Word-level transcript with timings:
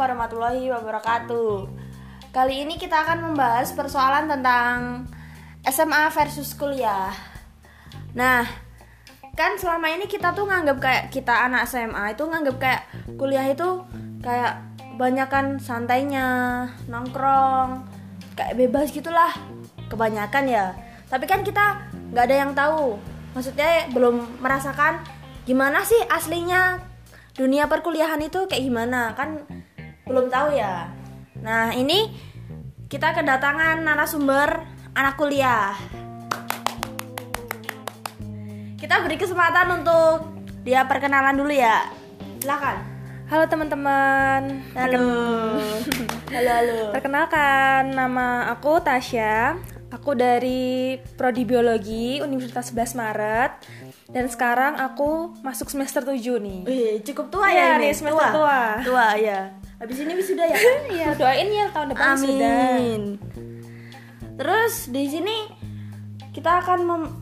warahmatullahi 0.00 0.72
wabarakatuh. 0.72 1.68
Kali 2.32 2.64
ini 2.64 2.80
kita 2.80 3.04
akan 3.04 3.30
membahas 3.30 3.76
persoalan 3.76 4.32
tentang 4.32 5.04
SMA 5.68 6.08
versus 6.08 6.56
kuliah. 6.56 7.12
Nah, 8.16 8.48
kan 9.36 9.60
selama 9.60 9.92
ini 9.92 10.08
kita 10.08 10.32
tuh 10.32 10.48
nganggap 10.48 10.78
kayak 10.80 11.04
kita 11.12 11.34
anak 11.44 11.68
SMA 11.68 12.16
itu 12.16 12.24
nganggap 12.24 12.56
kayak 12.56 12.82
kuliah 13.20 13.44
itu 13.44 13.84
kayak 14.24 14.64
kebanyakan 14.96 15.60
santainya, 15.60 16.28
nongkrong, 16.88 17.84
kayak 18.40 18.56
bebas 18.56 18.88
gitulah. 18.96 19.36
Kebanyakan 19.92 20.44
ya. 20.48 20.72
Tapi 21.12 21.28
kan 21.28 21.44
kita 21.44 21.76
nggak 22.14 22.24
ada 22.24 22.36
yang 22.40 22.52
tahu. 22.56 22.96
Maksudnya 23.36 23.92
belum 23.92 24.40
merasakan 24.40 25.04
gimana 25.44 25.84
sih 25.84 25.98
aslinya 26.08 26.78
dunia 27.34 27.66
perkuliahan 27.66 28.20
itu 28.20 28.44
kayak 28.46 28.62
gimana 28.62 29.16
kan 29.16 29.40
belum 30.10 30.26
tahu 30.26 30.58
ya. 30.58 30.90
Nah 31.38 31.70
ini 31.70 32.10
kita 32.90 33.14
kedatangan 33.14 33.86
narasumber 33.86 34.66
anak 34.98 35.14
kuliah. 35.14 35.78
Kita 38.74 39.06
beri 39.06 39.14
kesempatan 39.14 39.70
untuk 39.80 40.26
dia 40.66 40.82
perkenalan 40.90 41.38
dulu 41.38 41.54
ya. 41.54 41.86
Silakan. 42.42 42.76
Halo 43.30 43.46
teman-teman. 43.46 44.66
halo. 44.74 44.98
Halo 46.34 46.50
halo. 46.50 46.78
Perkenalkan 46.90 47.94
nama 47.94 48.50
aku 48.50 48.82
Tasya. 48.82 49.54
Aku 49.90 50.14
dari 50.14 50.98
Prodi 51.18 51.42
Biologi 51.42 52.18
Universitas 52.22 52.74
11 52.74 52.98
Maret. 52.98 53.52
Dan 54.10 54.26
sekarang 54.26 54.78
aku 54.78 55.34
masuk 55.42 55.70
semester 55.70 56.02
7 56.02 56.18
nih. 56.42 56.60
Wih, 56.66 56.90
cukup 57.06 57.30
tua 57.30 57.46
Iya, 57.50 57.54
ya 57.54 57.70
ini. 57.78 57.82
nih, 57.86 57.92
semester 57.94 58.30
tua. 58.34 58.58
tua. 58.82 59.06
Ya 59.14 59.59
habis 59.80 59.96
ini 59.96 60.12
wisuda 60.12 60.44
ya 60.44 60.56
Iya, 61.00 61.08
doain 61.16 61.48
ya 61.48 61.66
tahun 61.72 61.88
depan 61.96 62.14
sudah. 62.20 62.36
Amin. 62.76 63.02
Terus 64.36 64.92
di 64.92 65.04
sini 65.08 65.36
kita 66.36 66.60
akan 66.62 66.78
mem- 66.84 67.12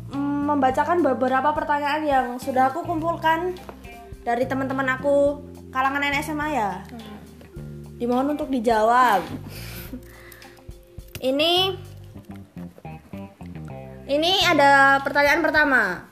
membacakan 0.50 1.00
beberapa 1.00 1.54
pertanyaan 1.54 2.02
yang 2.04 2.26
sudah 2.36 2.74
aku 2.74 2.82
kumpulkan 2.82 3.54
dari 4.26 4.44
teman-teman 4.44 4.98
aku 4.98 5.40
kalangan 5.70 6.02
anak 6.02 6.26
SMA 6.26 6.48
ya. 6.52 6.70
Dimohon 7.98 8.34
untuk 8.34 8.50
dijawab. 8.50 9.22
Ini 11.18 11.74
ini 14.08 14.32
ada 14.46 15.02
pertanyaan 15.02 15.42
pertama. 15.42 16.06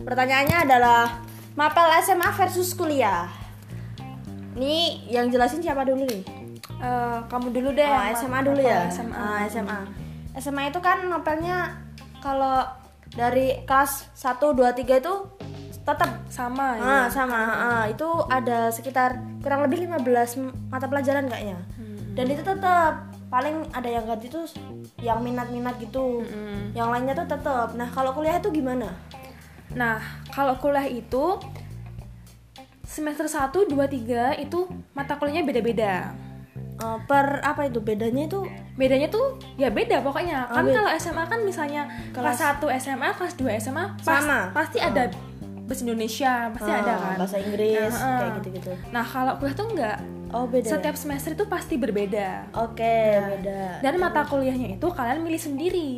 Pertanyaannya 0.00 0.56
adalah 0.64 1.20
mapel 1.52 1.84
SMA 2.00 2.30
versus 2.32 2.72
kuliah. 2.72 3.26
Ini 4.56 4.74
yang 5.06 5.28
jelasin 5.28 5.60
siapa 5.60 5.84
dulu 5.84 6.02
nih? 6.02 6.22
Eh, 6.76 7.18
kamu 7.26 7.52
dulu 7.52 7.68
deh. 7.72 7.84
Oh, 7.84 8.04
SMA 8.14 8.30
ma- 8.32 8.42
dulu 8.42 8.60
ya. 8.60 8.88
SMA. 8.88 9.12
Ah, 9.14 9.40
SMA. 9.46 9.78
SMA 10.34 10.62
itu 10.66 10.80
kan 10.80 11.04
novelnya 11.04 11.76
kalau 12.18 12.64
dari 13.08 13.62
kelas 13.62 14.08
1 14.12 14.52
2 14.52 14.72
3 14.74 14.98
itu 14.98 15.14
tetap 15.78 16.10
Sama 16.26 16.74
ya. 16.74 16.82
ah, 16.82 17.06
sama. 17.06 17.38
ah, 17.54 17.84
itu 17.86 18.04
ada 18.26 18.68
sekitar 18.68 19.14
kurang 19.38 19.62
lebih 19.62 19.86
15 19.86 20.02
m- 20.36 20.52
mata 20.66 20.84
pelajaran 20.84 21.24
kayaknya. 21.24 21.56
Hmm. 21.76 22.12
Dan 22.12 22.26
itu 22.26 22.42
tetap 22.42 23.06
paling 23.26 23.70
ada 23.70 23.86
yang 23.86 24.04
ganti 24.04 24.26
tuh 24.26 24.44
yang 24.98 25.20
minat-minat 25.20 25.76
gitu. 25.78 26.24
Mm-mm. 26.24 26.72
Yang 26.72 26.88
lainnya 26.88 27.14
tuh 27.14 27.28
tetap. 27.28 27.68
Nah, 27.72 27.88
kalau 27.88 28.10
kuliah 28.10 28.36
itu 28.36 28.50
gimana? 28.50 28.88
Nah, 29.72 30.00
kalau 30.28 30.56
kuliah 30.56 30.84
itu 30.84 31.36
semester 32.86 33.26
1, 33.26 33.66
2, 33.66 33.74
3 33.84 34.38
itu 34.38 34.64
mata 34.92 35.14
kuliahnya 35.14 35.42
beda-beda. 35.44 36.14
Eh, 36.76 36.98
per 37.04 37.40
apa 37.40 37.66
itu 37.66 37.80
bedanya 37.80 38.24
itu 38.24 38.44
bedanya 38.76 39.08
tuh 39.08 39.32
ya 39.56 39.68
beda 39.68 40.04
pokoknya 40.04 40.44
Oh, 40.46 40.54
kan 40.54 40.68
kalau 40.68 40.90
SMA 40.94 41.24
kan 41.24 41.40
misalnya 41.40 41.82
kelas 42.12 42.36
1 42.36 42.68
SMA 42.70 43.08
kelas 43.10 43.32
2 43.34 43.48
SMA 43.56 43.84
pas- 43.96 44.20
Sama. 44.20 44.52
pasti 44.52 44.76
ada 44.76 45.08
bahasa 45.64 45.82
Indonesia 45.82 46.52
pasti 46.52 46.68
ah, 46.68 46.78
ada 46.78 46.92
kan 46.94 47.16
bahasa 47.16 47.40
Inggris 47.40 47.80
Nah, 47.90 48.04
ah. 48.04 48.18
kayak 48.20 48.32
gitu-gitu. 48.38 48.72
nah 48.92 49.00
kalau 49.02 49.32
kuliah 49.36 49.56
tuh 49.56 49.66
enggak 49.66 49.98
Oh, 50.28 50.44
beda. 50.44 50.68
setiap 50.68 50.94
semester 50.94 51.32
itu 51.32 51.48
pasti 51.48 51.74
berbeda 51.74 52.52
Oke, 52.52 52.84
beda. 53.40 53.80
dan 53.80 53.94
mata 53.96 54.20
kuliahnya 54.22 54.76
itu 54.76 54.86
kalian 54.86 55.24
milih 55.24 55.40
sendiri 55.40 55.90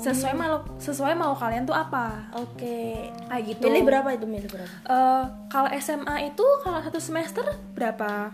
sesuai 0.00 0.32
mau 0.32 0.54
sesuai 0.76 1.12
mau 1.12 1.32
kalian 1.32 1.62
tuh 1.62 1.72
apa 1.72 2.32
Oke. 2.34 3.12
kayak 3.22 3.42
gitu 3.46 3.62
Milih 3.62 3.84
berapa 3.84 4.08
itu 4.10 4.24
milih 4.24 4.48
berapa? 4.48 4.72
Eh, 4.82 5.24
kalau 5.46 5.68
SMA 5.76 6.16
itu 6.26 6.44
kalau 6.60 6.80
satu 6.80 6.98
semester 6.98 7.44
berapa 7.72 8.32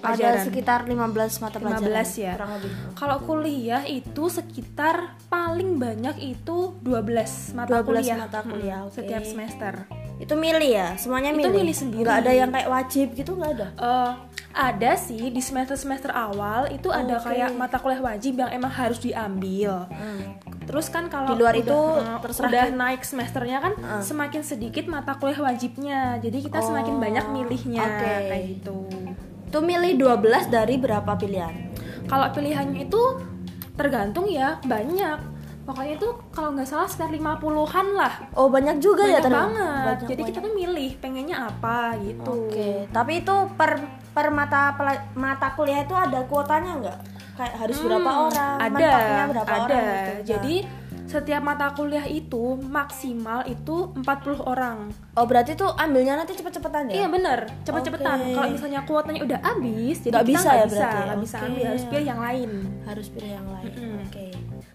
Ada 0.00 0.48
sekitar 0.48 0.88
15 0.88 0.96
mata 1.44 1.60
pelajaran. 1.60 1.84
15 1.84 2.16
ya. 2.16 2.32
Kurang 2.32 2.52
lebih. 2.56 2.70
Kalau 2.96 3.16
kuliah 3.20 3.82
itu 3.84 4.24
sekitar 4.26 4.96
paling 5.28 5.76
banyak 5.76 6.16
itu 6.18 6.72
12 6.80 7.52
mata 7.52 7.68
12 7.76 7.84
kuliah. 7.84 8.16
mata 8.16 8.40
kuliah, 8.40 8.78
Hmm, 8.80 8.88
oke. 8.88 8.96
Setiap 8.96 9.22
semester. 9.22 9.74
Itu 10.16 10.36
milih 10.36 10.68
ya? 10.70 10.96
Semuanya 10.96 11.32
Itu 11.32 11.44
milih. 11.44 11.52
milih 11.60 11.76
sendiri. 11.76 12.04
Nggak 12.04 12.16
ada 12.18 12.32
yang 12.32 12.48
kayak 12.48 12.68
wajib 12.70 13.06
gitu 13.12 13.30
nggak 13.36 13.52
ada. 13.52 13.68
Eh, 13.76 14.12
ada 14.50 14.92
sih 14.96 15.20
di 15.28 15.38
semester-semester 15.38 16.08
awal 16.10 16.68
itu 16.68 16.88
ada 16.88 17.20
Oke. 17.20 17.28
kayak 17.30 17.52
mata 17.52 17.76
kuliah 17.76 18.00
wajib 18.00 18.36
yang 18.36 18.48
emang 18.48 18.72
harus 18.72 18.96
diambil. 18.98 19.84
Terus 20.70 20.86
kan 20.86 21.10
kalau 21.10 21.26
Di 21.26 21.34
luar 21.34 21.52
udah, 21.52 21.64
itu 21.66 21.78
eh, 21.98 22.18
terserah 22.22 22.46
udah 22.46 22.64
naik 22.70 23.02
semesternya 23.02 23.58
kan 23.58 23.72
semakin 24.00 24.40
sedikit 24.40 24.86
mata 24.86 25.18
kuliah 25.18 25.42
wajibnya. 25.42 26.00
Jadi 26.16 26.46
kita 26.46 26.62
semakin 26.62 26.94
Oh, 26.94 27.00
banyak 27.00 27.26
milihnya 27.28 27.82
oke. 27.82 28.06
kayak 28.30 28.44
gitu. 28.48 28.78
Itu 29.44 29.58
milih 29.60 29.98
12 29.98 30.46
dari 30.46 30.78
berapa 30.78 31.10
pilihan? 31.12 31.74
Kalau 32.06 32.30
pilihannya 32.30 32.86
itu 32.86 33.02
tergantung 33.74 34.30
ya 34.30 34.62
banyak. 34.62 35.18
Pokoknya 35.60 35.94
itu 35.96 36.08
kalau 36.30 36.50
nggak 36.50 36.66
salah 36.66 36.86
sekitar 36.86 37.10
50-an 37.10 37.86
lah. 37.92 38.14
Oh, 38.32 38.46
banyak 38.46 38.78
juga 38.78 39.06
ya 39.06 39.18
banyak 39.18 39.22
ternyata. 39.22 39.42
banget. 39.44 39.84
Banyak, 39.86 40.08
Jadi 40.08 40.22
kita 40.24 40.38
tuh 40.40 40.54
milih 40.54 40.90
pengennya 40.98 41.36
apa 41.46 41.78
gitu. 41.98 42.30
Oke, 42.46 42.70
tapi 42.90 43.12
itu 43.20 43.34
per 43.54 43.70
per 44.10 44.26
mata 44.30 44.74
mata 45.14 45.48
kuliah 45.54 45.82
itu 45.82 45.94
ada 45.94 46.22
kuotanya 46.26 46.72
nggak? 46.78 46.98
Kayak 47.40 47.54
harus 47.56 47.76
berapa 47.80 48.04
Hmm, 48.06 48.26
orang? 48.28 48.56
Ada, 48.60 48.90
berapa 49.26 49.48
ada. 49.48 49.64
orang 49.64 49.80
gitu. 49.80 50.12
Jadi 50.28 50.54
setiap 51.06 51.42
mata 51.42 51.72
kuliah 51.72 52.06
itu 52.06 52.44
maksimal 52.60 53.42
itu 53.44 53.90
40 53.96 54.38
orang. 54.42 54.92
Oh, 55.12 55.24
berarti 55.24 55.52
tuh 55.54 55.72
ambilnya 55.74 56.14
nanti 56.14 56.36
cepet-cepetan 56.36 56.86
ya? 56.86 56.94
Iya 56.94 57.06
bener, 57.08 57.38
cepet-cepetan. 57.64 58.18
Oke. 58.20 58.30
Kalau 58.30 58.48
misalnya 58.52 58.80
kuotanya 58.84 59.20
udah 59.24 59.38
habis, 59.42 59.96
jadi 59.98 60.12
Nggak 60.12 60.22
kita 60.22 60.30
bisa 60.30 60.44
nggak 60.44 60.54
ya 60.54 60.66
bisa, 60.66 60.76
berarti? 60.78 61.00
nggak 61.00 61.18
bisa 61.18 61.36
Oke. 61.36 61.46
ambil, 61.48 61.64
harus 61.66 61.84
pilih 61.84 62.06
yang 62.06 62.20
lain. 62.20 62.50
harus 62.84 63.06
pilih 63.08 63.30
yang 63.32 63.48
lain. 63.48 63.72
Mm-mm. 63.72 63.96
Oke. 64.04 64.26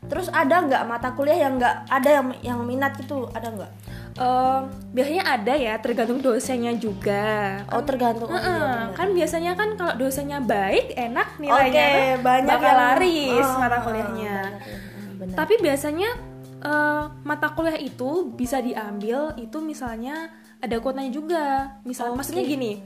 Terus 0.05 0.27
ada 0.29 0.55
nggak 0.61 0.83
mata 0.83 1.09
kuliah 1.13 1.39
yang 1.39 1.53
nggak 1.55 1.75
ada 1.87 2.09
yang 2.11 2.25
yang 2.41 2.59
minat 2.61 2.93
gitu? 2.95 3.29
Ada 3.31 3.47
nggak? 3.47 3.71
Eh, 4.15 4.59
biasanya 4.95 5.23
ada 5.27 5.53
ya, 5.59 5.75
tergantung 5.83 6.23
dosennya 6.23 6.71
juga. 6.79 7.59
Oh 7.67 7.83
tergantung. 7.83 8.31
Oh, 8.31 8.39
Heeh, 8.39 8.63
iya, 8.87 8.95
kan 8.95 9.11
biasanya 9.11 9.51
kan 9.59 9.75
kalau 9.75 9.93
dosennya 9.99 10.39
baik, 10.39 10.95
enak 10.95 11.35
nilainya 11.35 11.83
tuh 11.91 12.23
banyak 12.23 12.47
bakal 12.55 12.63
yang 12.71 12.79
laris 12.79 13.43
Oh, 13.43 13.59
mata 13.59 13.75
oh, 13.75 13.81
kuliahnya. 13.83 14.37
oh, 14.39 15.13
benar. 15.19 15.35
Tapi 15.35 15.53
biasanya 15.59 16.09
eh, 16.63 17.03
mata 17.27 17.47
kuliah 17.51 17.75
itu 17.75 18.31
bisa 18.31 18.63
diambil 18.63 19.35
itu 19.35 19.57
misalnya 19.59 20.31
ada 20.63 20.79
kuotanya 20.79 21.11
juga. 21.11 21.45
Misal 21.83 22.15
Oke. 22.15 22.23
maksudnya 22.23 22.47
gini. 22.47 22.79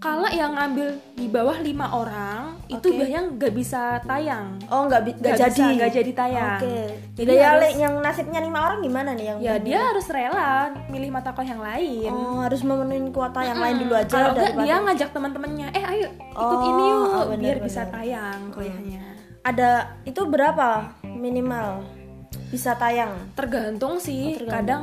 Kalau 0.00 0.24
yang 0.26 0.56
ngambil 0.56 0.96
di 1.12 1.28
bawah 1.28 1.60
lima 1.60 1.92
orang 1.92 2.56
itu 2.66 2.80
Oke. 2.80 2.96
biasanya 2.96 3.36
nggak 3.36 3.52
bisa 3.52 4.00
tayang. 4.00 4.56
Oh 4.66 4.88
nggak 4.88 5.02
bi- 5.04 5.12
nggak 5.12 5.20
Nggak 5.28 5.40
jadi. 5.46 5.60
bisa, 5.60 5.76
nggak 5.76 5.92
jadi 5.92 6.12
tayang. 6.16 6.56
Oke. 6.56 6.76
Jadi 6.88 7.20
Jadi 7.20 7.32
ya 7.36 7.48
harus- 7.52 7.76
yang 7.76 7.94
nasibnya 8.00 8.40
lima 8.40 8.58
orang 8.62 8.78
gimana 8.80 9.10
nih 9.12 9.24
yang? 9.26 9.38
Ya 9.38 9.54
dia 9.60 9.78
harus 9.84 10.06
rela 10.08 10.50
milih 10.88 11.12
mata 11.12 11.30
kuliah 11.30 11.52
yang 11.52 11.60
lain. 11.60 12.10
Oh 12.10 12.40
harus 12.40 12.60
memenuhi 12.62 13.12
kuota 13.12 13.44
yang 13.44 13.60
lain 13.60 13.76
dulu 13.78 13.92
aja. 13.94 14.08
Kalau 14.08 14.32
daripada- 14.32 14.64
dia 14.64 14.74
ngajak 14.80 15.08
teman-temannya, 15.12 15.68
eh 15.70 15.84
ayo 15.86 16.08
ikut 16.08 16.40
Oh, 16.56 16.64
ini 16.64 16.82
yuk 16.82 17.04
oh, 17.04 17.24
bener, 17.28 17.44
biar 17.44 17.58
bisa 17.60 17.80
bener. 17.82 17.92
tayang 17.92 18.40
kuliahnya. 18.50 19.02
ada 19.42 19.70
itu 20.02 20.20
berapa 20.24 20.68
minimal 21.02 21.84
bisa 22.48 22.72
tayang? 22.74 23.12
Tergantung 23.32 23.96
sih, 23.96 24.32
Oh, 24.32 24.36
tergantung. 24.38 24.52
kadang 24.54 24.82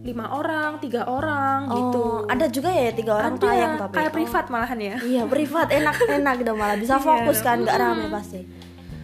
lima 0.00 0.32
orang, 0.32 0.80
tiga 0.80 1.04
orang 1.04 1.68
gitu. 1.68 2.24
Oh, 2.24 2.24
ada 2.24 2.48
juga 2.48 2.72
ya 2.72 2.88
tiga 2.90 3.20
orang 3.20 3.36
Ada, 3.36 3.44
tayang 3.44 3.72
tapi 3.76 3.94
kayak 4.00 4.10
Oh. 4.10 4.16
privat 4.16 4.44
malahan 4.48 4.78
ya. 4.80 4.96
Iya 4.96 5.22
privat 5.28 5.68
enak 5.68 5.96
enak 6.08 6.34
gitu 6.40 6.52
malah 6.56 6.76
bisa 6.80 6.96
Iya, 6.96 7.04
fokus 7.04 7.38
kan 7.44 7.56
nggak 7.60 7.76
mm. 7.76 7.84
rame 7.84 8.06
pasti. 8.08 8.40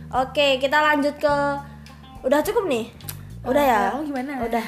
Oke 0.09 0.57
kita 0.57 0.79
lanjut 0.81 1.15
ke 1.21 1.35
udah 2.25 2.41
cukup 2.41 2.65
nih 2.65 2.89
udah 3.45 3.63
ya. 3.63 3.83
Oh, 3.95 4.03
gimana? 4.03 4.43
Udah. 4.43 4.65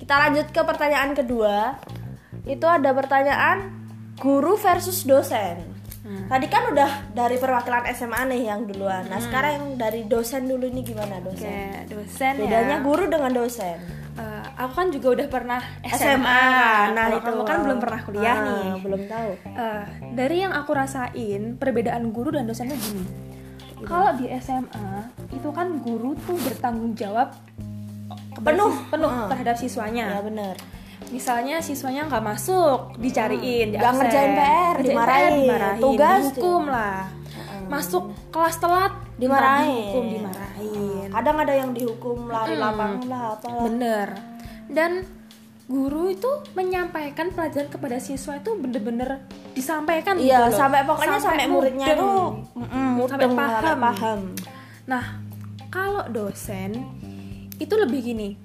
Kita 0.00 0.14
lanjut 0.16 0.46
ke 0.48 0.60
pertanyaan 0.62 1.12
kedua. 1.12 1.74
Itu 2.46 2.64
ada 2.64 2.94
pertanyaan 2.94 3.74
guru 4.16 4.54
versus 4.56 5.02
dosen. 5.04 5.74
Hmm. 6.06 6.30
Tadi 6.30 6.46
kan 6.46 6.70
udah 6.70 7.10
dari 7.10 7.34
perwakilan 7.34 7.90
SMA 7.90 8.30
nih 8.30 8.42
yang 8.46 8.62
duluan. 8.64 9.10
Nah 9.10 9.18
sekarang 9.18 9.52
yang 9.58 9.66
dari 9.74 10.06
dosen 10.06 10.46
dulu 10.46 10.70
ini 10.70 10.86
gimana 10.86 11.18
Oke, 11.18 11.34
dosen? 11.34 11.82
dosen 11.90 12.34
Bedanya 12.38 12.78
ya. 12.78 12.84
guru 12.86 13.10
dengan 13.10 13.34
dosen. 13.34 14.05
Aku 14.56 14.72
kan 14.72 14.88
juga 14.88 15.08
udah 15.12 15.26
pernah 15.28 15.60
SMA, 15.84 16.16
SMA. 16.16 16.44
Nah, 16.90 17.06
itu 17.12 17.32
kan 17.44 17.56
belum 17.60 17.76
pernah 17.76 18.00
kuliah 18.02 18.32
Ah, 18.32 18.40
nih. 18.42 18.68
belum 18.80 19.02
tahu 19.04 19.30
Eh, 19.46 19.82
dari 20.12 20.36
yang 20.40 20.52
aku 20.52 20.70
rasain 20.72 21.42
perbedaan 21.54 22.08
guru 22.08 22.32
dan 22.32 22.44
dosen 22.44 22.66
tuh 22.66 22.78
gini. 22.78 23.04
Kalau 23.78 24.16
di 24.16 24.32
SMA 24.34 24.88
itu 25.28 25.48
kan 25.50 25.76
guru 25.78 26.16
tuh 26.18 26.40
bertanggung 26.40 26.96
jawab 26.96 27.36
Penuh. 28.38 28.72
penuh 28.88 29.08
Ah. 29.08 29.28
terhadap 29.28 29.54
siswanya. 29.54 30.08
ya 30.10 30.20
benar 30.20 30.56
Misalnya 31.06 31.60
siswanya 31.60 32.08
nggak 32.08 32.24
masuk, 32.24 32.96
dicariin, 32.96 33.70
di 33.70 33.76
Nggak 33.76 33.92
ngerjain 33.94 34.32
PR, 34.32 34.74
Ngerjain 34.74 34.82
dimarahin. 34.82 35.34
dimarahin, 35.38 35.78
Tugas 35.78 36.22
dihukum 36.26 36.62
lah. 36.66 37.00
Masuk 37.66 38.04
kelas 38.28 38.56
telat, 38.56 38.92
Dimarahin. 39.14 39.68
dihukum, 39.68 40.04
dimarahin. 40.10 41.06
kadang 41.08 41.36
ada 41.38 41.54
yang 41.54 41.70
dihukum 41.70 42.26
lari 42.26 42.56
lapangan 42.56 43.04
lah 43.06 43.22
apalah 43.32 43.62
Bener. 43.62 44.08
Dan 44.66 45.06
guru 45.66 46.08
itu 46.08 46.26
menyampaikan 46.52 47.30
pelajaran 47.30 47.66
kepada 47.66 47.98
siswa 47.98 48.34
itu 48.34 48.54
bener-bener 48.54 49.18
disampaikan 49.50 50.14
iya 50.14 50.46
gitu 50.46 50.54
loh. 50.54 50.58
sampai 50.58 50.80
pokoknya 50.82 51.18
sampai, 51.18 51.46
muridnya 51.46 51.86
mudeng. 51.88 51.98
tuh 51.98 52.22
mm, 52.54 52.94
Sampai 53.02 53.26
mudeng, 53.26 53.34
paham. 53.36 53.50
sampai 53.58 53.76
paham 53.82 54.20
Nah, 54.86 55.04
kalau 55.66 56.06
dosen 56.06 56.70
itu 57.56 57.74
lebih 57.74 57.98
gini. 58.00 58.38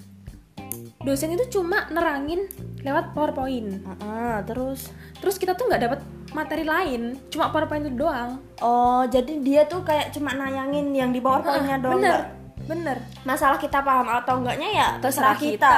Dosen 1.00 1.30
itu 1.32 1.46
cuma 1.52 1.86
nerangin 1.88 2.46
lewat 2.80 3.14
PowerPoint. 3.14 3.82
Ah, 4.00 4.42
terus 4.42 4.90
Terus 5.18 5.38
kita 5.38 5.54
tuh 5.54 5.66
nggak 5.66 5.82
dapat 5.84 6.00
materi 6.32 6.64
lain, 6.64 7.14
cuma 7.28 7.50
PowerPoint 7.50 7.86
itu 7.86 7.94
doang. 7.96 8.42
oh 8.58 9.06
jadi 9.06 9.34
dia 9.38 9.62
tuh 9.64 9.82
kayak 9.82 10.10
cuma 10.10 10.32
nayangin 10.32 10.90
yang 10.90 11.10
di 11.10 11.20
powerpointnya 11.20 11.76
Ah, 11.76 11.82
doang 11.84 11.98
bener? 12.00 12.20
Bener. 12.66 12.98
masalah 13.24 13.58
kita 13.62 13.82
paham 13.86 14.08
atau 14.10 14.42
enggaknya 14.42 14.70
ya 14.74 14.90
terserah 15.02 15.38
kita, 15.38 15.76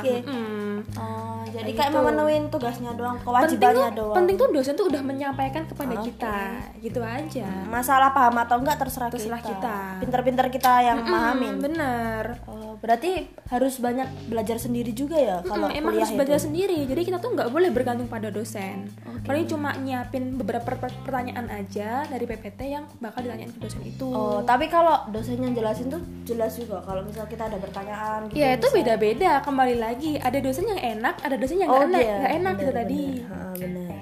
oke 0.00 0.14
Mm. 0.26 0.76
Oh, 0.96 1.35
jadi 1.58 1.64
Kayak 1.66 1.78
kayak 1.78 1.90
gitu. 1.90 2.00
memenuhi 2.02 2.36
tugasnya 2.48 2.90
doang 2.92 3.16
Penting 3.16 3.26
kewajibannya 3.26 3.88
tuh, 3.88 3.96
doang 3.98 4.16
penting 4.16 4.36
tuh 4.36 4.48
dosen 4.50 4.74
tuh 4.74 4.86
udah 4.86 5.02
menyampaikan 5.02 5.62
kepada 5.64 5.94
Oke. 5.94 6.04
kita, 6.06 6.36
gitu 6.78 7.00
aja. 7.00 7.46
masalah 7.66 8.10
paham 8.10 8.36
atau 8.36 8.56
enggak 8.58 8.76
terserah, 8.76 9.08
Terserah 9.08 9.40
kita. 9.40 9.76
pinter-pinter 9.98 10.46
kita 10.48 10.72
yang 10.82 10.98
Mm, 10.98 11.08
mahamin 11.08 11.54
Bener. 11.58 12.24
Oh, 12.44 12.74
berarti 12.76 13.10
harus 13.46 13.78
banyak 13.78 14.04
belajar 14.26 14.56
sendiri 14.56 14.90
juga 14.90 15.16
ya 15.16 15.36
kalau 15.42 15.66
Mm, 15.66 15.78
emang 15.78 15.92
harus 15.94 16.10
itu? 16.10 16.16
belajar 16.16 16.38
sendiri, 16.38 16.78
jadi 16.84 17.00
kita 17.02 17.18
tuh 17.18 17.30
nggak 17.32 17.48
boleh 17.48 17.70
bergantung 17.70 18.06
pada 18.06 18.28
dosen. 18.28 18.90
Paling 19.22 19.46
cuma 19.46 19.72
nyiapin 19.74 20.34
beberapa 20.34 20.68
per- 20.68 20.92
pertanyaan 21.00 21.46
aja 21.48 22.04
dari 22.04 22.24
PPT 22.24 22.60
yang 22.68 22.84
bakal 22.98 23.22
ditanyain 23.22 23.48
ke 23.48 23.58
dosen 23.58 23.80
itu. 23.82 24.06
Oh, 24.06 24.42
tapi 24.42 24.66
kalau 24.66 25.06
dosen 25.08 25.38
yang 25.38 25.52
jelasin 25.52 25.86
tuh 25.86 25.98
jelas 26.24 26.52
juga 26.52 26.80
kalau 26.80 27.00
misal 27.02 27.24
kita 27.24 27.46
ada 27.46 27.56
pertanyaan 27.56 28.26
gitu. 28.26 28.36
ya 28.36 28.52
itu 28.52 28.66
beda-beda. 28.68 29.38
Kembali 29.40 29.76
lagi, 29.76 30.18
ada 30.18 30.36
dosen 30.36 30.66
yang 30.66 30.76
enak, 30.78 31.14
ada 31.20 31.34
dosen 31.34 31.45
Oh, 31.46 31.78
nggak 31.78 31.86
enak, 31.86 32.00
iya, 32.02 32.16
nggak 32.18 32.34
enak 32.34 32.52
bener, 32.52 32.60
gitu 32.60 32.72
tadi. 32.74 33.02
bener. 33.22 33.30
Ha, 33.30 33.38
bener. 33.54 33.94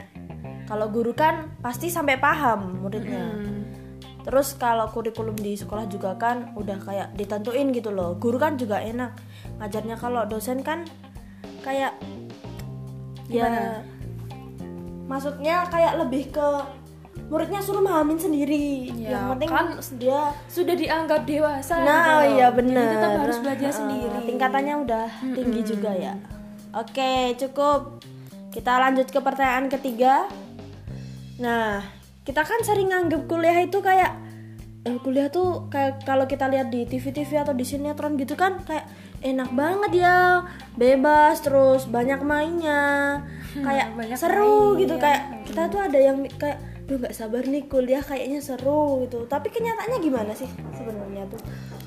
Kalau 0.65 0.87
guru 0.89 1.13
kan 1.13 1.35
pasti 1.61 1.87
sampai 1.89 2.17
paham 2.17 2.81
muridnya. 2.81 3.21
Hmm. 3.21 3.63
Terus 4.25 4.57
kalau 4.57 4.89
kurikulum 4.89 5.37
di 5.37 5.53
sekolah 5.53 5.85
juga 5.85 6.17
kan 6.17 6.57
udah 6.57 6.81
kayak 6.81 7.09
ditentuin 7.13 7.69
gitu 7.71 7.93
loh. 7.93 8.17
Guru 8.17 8.41
kan 8.41 8.57
juga 8.57 8.81
enak 8.81 9.13
ngajarnya. 9.61 10.01
Kalau 10.01 10.25
dosen 10.25 10.65
kan 10.65 10.89
kayak 11.61 11.93
ya 13.29 13.45
Gimana? 13.49 13.81
maksudnya 15.05 15.65
kayak 15.69 16.01
lebih 16.01 16.33
ke 16.33 16.49
muridnya 17.29 17.61
suruh 17.61 17.85
mahamin 17.85 18.17
sendiri. 18.17 18.89
Ya, 18.97 19.17
Yang 19.17 19.25
penting 19.37 19.51
kan 19.53 19.67
dia 19.97 20.21
Sudah 20.49 20.73
dianggap 20.73 21.21
dewasa. 21.25 21.75
Nah, 21.81 22.25
gitu 22.25 22.37
iya 22.37 22.49
Jadi 22.49 22.57
benar. 22.61 22.89
tetap 22.91 23.13
harus 23.21 23.39
belajar 23.41 23.69
Heeh, 23.69 23.77
sendiri. 23.77 24.19
Tingkatannya 24.25 24.75
udah 24.89 25.07
tinggi 25.37 25.61
juga 25.65 25.91
ya. 25.93 26.15
Oke, 26.75 27.39
cukup. 27.39 28.03
Kita 28.51 28.83
lanjut 28.83 29.07
ke 29.07 29.23
pertanyaan 29.23 29.71
ketiga. 29.71 30.27
Nah, 31.39 31.87
kita 32.27 32.43
kan 32.43 32.61
sering 32.67 32.91
nganggep 32.91 33.31
kuliah 33.31 33.63
itu 33.63 33.79
kayak 33.79 34.11
eh, 34.83 34.99
kuliah 34.99 35.31
tuh 35.31 35.71
kayak 35.71 36.03
kalau 36.03 36.27
kita 36.27 36.51
lihat 36.51 36.75
di 36.75 36.83
TV-TV 36.83 37.47
atau 37.47 37.55
di 37.55 37.63
sinetron 37.63 38.19
gitu 38.19 38.35
kan 38.35 38.59
kayak 38.67 38.91
enak 39.23 39.55
banget 39.55 40.03
ya, 40.03 40.43
bebas 40.75 41.47
terus 41.47 41.87
banyak 41.87 42.19
mainnya. 42.27 43.23
Kayak 43.55 43.95
banyak 43.95 44.19
seru 44.19 44.75
main, 44.75 44.83
gitu 44.83 44.95
ya. 44.99 45.03
kayak 45.03 45.23
kita 45.47 45.63
tuh 45.71 45.79
ada 45.79 45.99
yang 45.99 46.27
kayak 46.27 46.59
duh 46.91 46.99
nggak 47.01 47.15
sabar 47.15 47.47
nih 47.47 47.71
kuliah 47.71 48.03
kayaknya 48.03 48.43
seru 48.43 49.07
gitu. 49.07 49.31
Tapi 49.31 49.47
kenyataannya 49.55 49.99
gimana 50.03 50.35
sih 50.35 50.51
sebenarnya 50.75 51.23
tuh? 51.31 51.39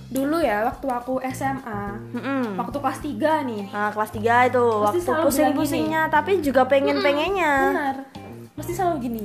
Dulu 0.08 0.40
ya, 0.40 0.64
waktu 0.64 0.88
aku 0.88 1.20
SMA, 1.28 1.82
Mm-mm. 2.14 2.56
waktu 2.56 2.78
kelas 2.78 3.00
3 3.02 3.44
nih. 3.44 3.64
Nah, 3.68 3.92
kelas 3.92 4.12
3 4.12 4.48
itu 4.48 4.64
waktu 4.64 5.00
selalu 5.00 5.24
pusing-pusingnya 5.28 6.02
tapi 6.08 6.40
juga 6.40 6.64
pengen-pengennya. 6.64 7.54
Benar. 7.70 7.96
Mesti 8.56 8.72
selalu 8.72 8.96
gini. 9.02 9.24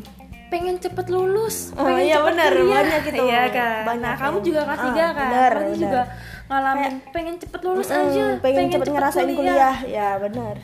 Pengen 0.49 0.77
cepet 0.77 1.07
lulus, 1.09 1.73
Oh, 1.73 1.87
pengen 1.87 2.05
iya 2.05 2.19
cepet 2.19 2.29
benar, 2.29 2.51
kuliah. 2.53 2.75
banyak 2.77 3.03
itu. 3.09 3.23
Iya 3.25 3.43
kan. 3.49 3.81
Banyak 3.87 4.05
nah, 4.05 4.21
kamu 4.21 4.37
juga 4.43 4.61
kelas 4.65 4.77
Ah, 4.77 4.85
3 4.85 4.93
kan. 4.93 5.15
benar, 5.17 5.51
Pasti 5.51 5.65
benar. 5.65 5.81
juga 5.81 6.03
ngalamin 6.43 6.93
pengen 7.09 7.35
cepet 7.39 7.61
lulus 7.63 7.89
Mm, 7.89 7.97
aja, 7.97 8.25
pengen, 8.37 8.65
cepet 8.69 8.89
ngerasain 8.91 9.31
kuliah. 9.33 9.77
Ya, 9.89 10.11
benar. 10.19 10.55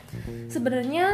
Sebenarnya 0.47 1.06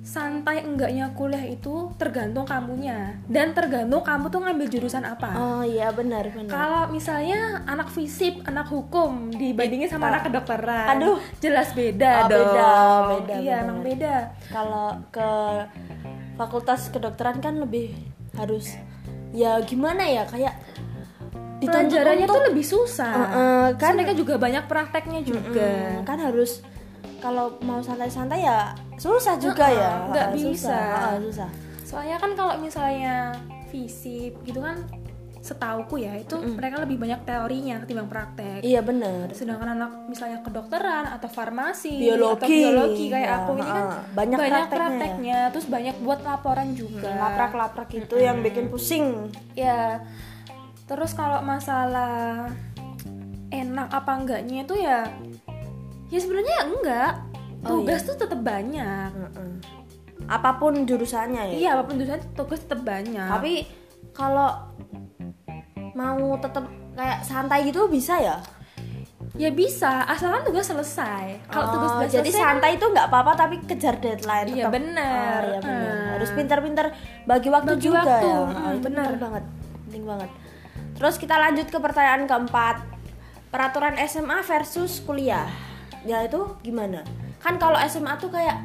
santai 0.00 0.64
enggaknya 0.64 1.12
kuliah 1.12 1.44
itu 1.44 1.92
tergantung 1.94 2.48
kamunya 2.48 3.20
dan 3.28 3.52
tergantung 3.52 4.00
kamu 4.00 4.26
tuh 4.26 4.40
ngambil 4.40 4.66
jurusan 4.66 5.04
apa. 5.04 5.28
Oh, 5.32 5.60
iya 5.60 5.92
benar, 5.92 6.24
benar. 6.30 6.48
Kalau 6.48 6.82
misalnya 6.88 7.60
anak 7.64 7.92
fisip, 7.92 8.40
anak 8.42 8.64
hukum 8.66 9.28
dibandingin 9.28 9.86
sama 9.86 10.08
anak 10.08 10.24
kedokteran, 10.26 10.96
Aduh. 10.96 11.20
jelas 11.38 11.70
beda 11.72 12.24
Oh, 12.24 12.28
dong. 12.28 12.40
beda, 12.48 12.72
beda, 13.12 13.34
iya, 13.38 13.56
benar. 13.56 13.64
emang 13.68 13.78
beda. 13.84 14.14
Kalau 14.48 14.88
ke 15.10 15.30
fakultas 16.34 16.88
kedokteran 16.88 17.36
kan 17.38 17.60
lebih 17.60 17.92
harus 18.32 18.72
ya 19.30 19.60
gimana 19.60 20.02
ya 20.02 20.24
kayak 20.24 20.56
Pelajarannya 21.60 22.24
untuk- 22.24 22.40
tuh 22.40 22.48
lebih 22.48 22.64
susah. 22.64 23.12
Heeh, 23.12 23.64
kan 23.76 23.92
kan- 23.92 23.94
mereka 23.94 24.16
juga 24.16 24.40
banyak 24.40 24.64
prakteknya 24.64 25.20
juga. 25.20 25.68
Mm, 25.92 26.08
kan 26.08 26.16
harus 26.16 26.64
kalau 27.20 27.54
mau 27.60 27.78
santai-santai 27.78 28.40
ya 28.40 28.72
susah 28.96 29.36
juga 29.36 29.64
Heeh, 29.64 29.78
ya. 29.78 29.92
nggak 30.08 30.26
Ah, 30.26 30.34
bisa. 30.34 30.50
Susah. 30.50 30.88
Ah, 30.90 31.16
susah. 31.18 31.50
Soalnya 31.80 32.16
kan 32.16 32.30
kalau 32.34 32.54
misalnya 32.56 33.36
fisip 33.68 34.34
gitu 34.40 34.58
kan 34.58 34.82
setauku 35.40 35.96
ya 35.96 36.12
itu 36.14 36.36
mereka 36.36 36.76
lebih 36.78 37.00
banyak 37.00 37.24
teorinya 37.24 37.80
ketimbang 37.80 38.06
praktek. 38.06 38.60
Iya 38.60 38.80
benar. 38.80 39.32
Sedangkan 39.32 39.72
anak 39.72 40.04
misalnya 40.04 40.44
kedokteran 40.44 41.08
atau 41.08 41.26
farmasi 41.26 41.96
Biologi. 41.96 42.36
atau 42.36 42.46
biologi 42.46 43.04
kayak 43.08 43.24
Ya, 43.24 43.36
aku 43.38 43.50
ini 43.54 43.64
kan 43.64 43.84
ah, 43.86 44.00
banyak 44.12 44.36
prakteknya 44.36 44.60
ya. 44.60 44.68
prakteknya, 44.70 45.38
terus 45.48 45.66
banyak 45.66 45.96
buat 45.98 46.20
laporan 46.20 46.68
juga. 46.74 47.08
Laprak-laprak 47.08 47.88
itu 47.90 48.14
yang 48.16 48.40
bikin 48.40 48.68
pusing. 48.68 49.32
Ya. 49.54 50.04
Terus 50.84 51.14
kalau 51.14 51.40
masalah 51.40 52.52
enak 53.50 53.88
apa 53.88 54.12
enggaknya 54.12 54.62
itu 54.62 54.74
ya 54.76 55.08
ya 56.10 56.18
sebenarnya 56.18 56.52
ya 56.52 56.64
enggak. 56.66 57.12
Oh, 57.60 57.80
Tugas 57.80 58.02
tuh 58.02 58.16
tetap 58.16 58.40
banyak. 58.40 59.10
Heeh. 59.10 59.52
Apa 60.26 60.56
pun 60.56 60.84
jurusannya 60.84 61.42
ya. 61.44 61.54
Iya, 61.56 61.68
apa 61.76 61.82
pun 61.86 61.94
jurusan 61.96 62.20
tugas 62.32 62.60
tetap 62.60 62.82
banyak. 62.82 63.28
Tapi 63.28 63.52
kalau 64.10 64.48
mau 65.92 66.18
tetap 66.38 66.64
kayak 66.94 67.22
santai 67.22 67.66
gitu 67.66 67.86
bisa 67.86 68.16
ya? 68.18 68.38
ya 69.38 69.48
bisa, 69.48 70.04
asalkan 70.04 70.44
tugas 70.44 70.68
selesai. 70.68 71.48
Kalau 71.48 71.66
tugas 71.72 71.90
Oh, 71.90 71.98
udah 72.02 72.10
jadi 72.10 72.28
selesai, 72.28 72.44
santai 72.44 72.70
itu 72.76 72.84
nggak 72.84 73.06
apa-apa 73.08 73.32
tapi 73.38 73.56
kejar 73.64 73.96
deadline. 73.96 74.52
Iya, 74.52 74.68
tetap. 74.68 74.72
benar. 74.74 75.40
Oh, 75.40 75.48
iya 75.48 75.60
benar. 75.62 75.94
Hmm. 75.96 76.10
Harus 76.12 76.30
pintar-pintar 76.34 76.86
bagi 77.24 77.48
waktu 77.48 77.72
Bagi 77.72 77.84
juga 77.84 78.00
waktu, 78.04 78.28
ya. 78.28 78.40
hmm, 78.44 78.76
benar 78.84 79.10
banget. 79.16 79.44
Penting 79.86 80.04
banget. 80.04 80.30
Terus 80.92 81.14
kita 81.16 81.34
lanjut 81.40 81.66
ke 81.70 81.78
pertanyaan 81.80 82.28
keempat. 82.28 82.76
Peraturan 83.48 83.94
SMA 84.04 84.38
versus 84.44 85.00
kuliah. 85.00 85.48
Ya 86.02 86.24
itu 86.24 86.40
gimana? 86.60 87.04
Kan 87.38 87.56
kalau 87.56 87.76
SMA 87.84 88.16
tuh 88.16 88.28
kayak 88.28 88.56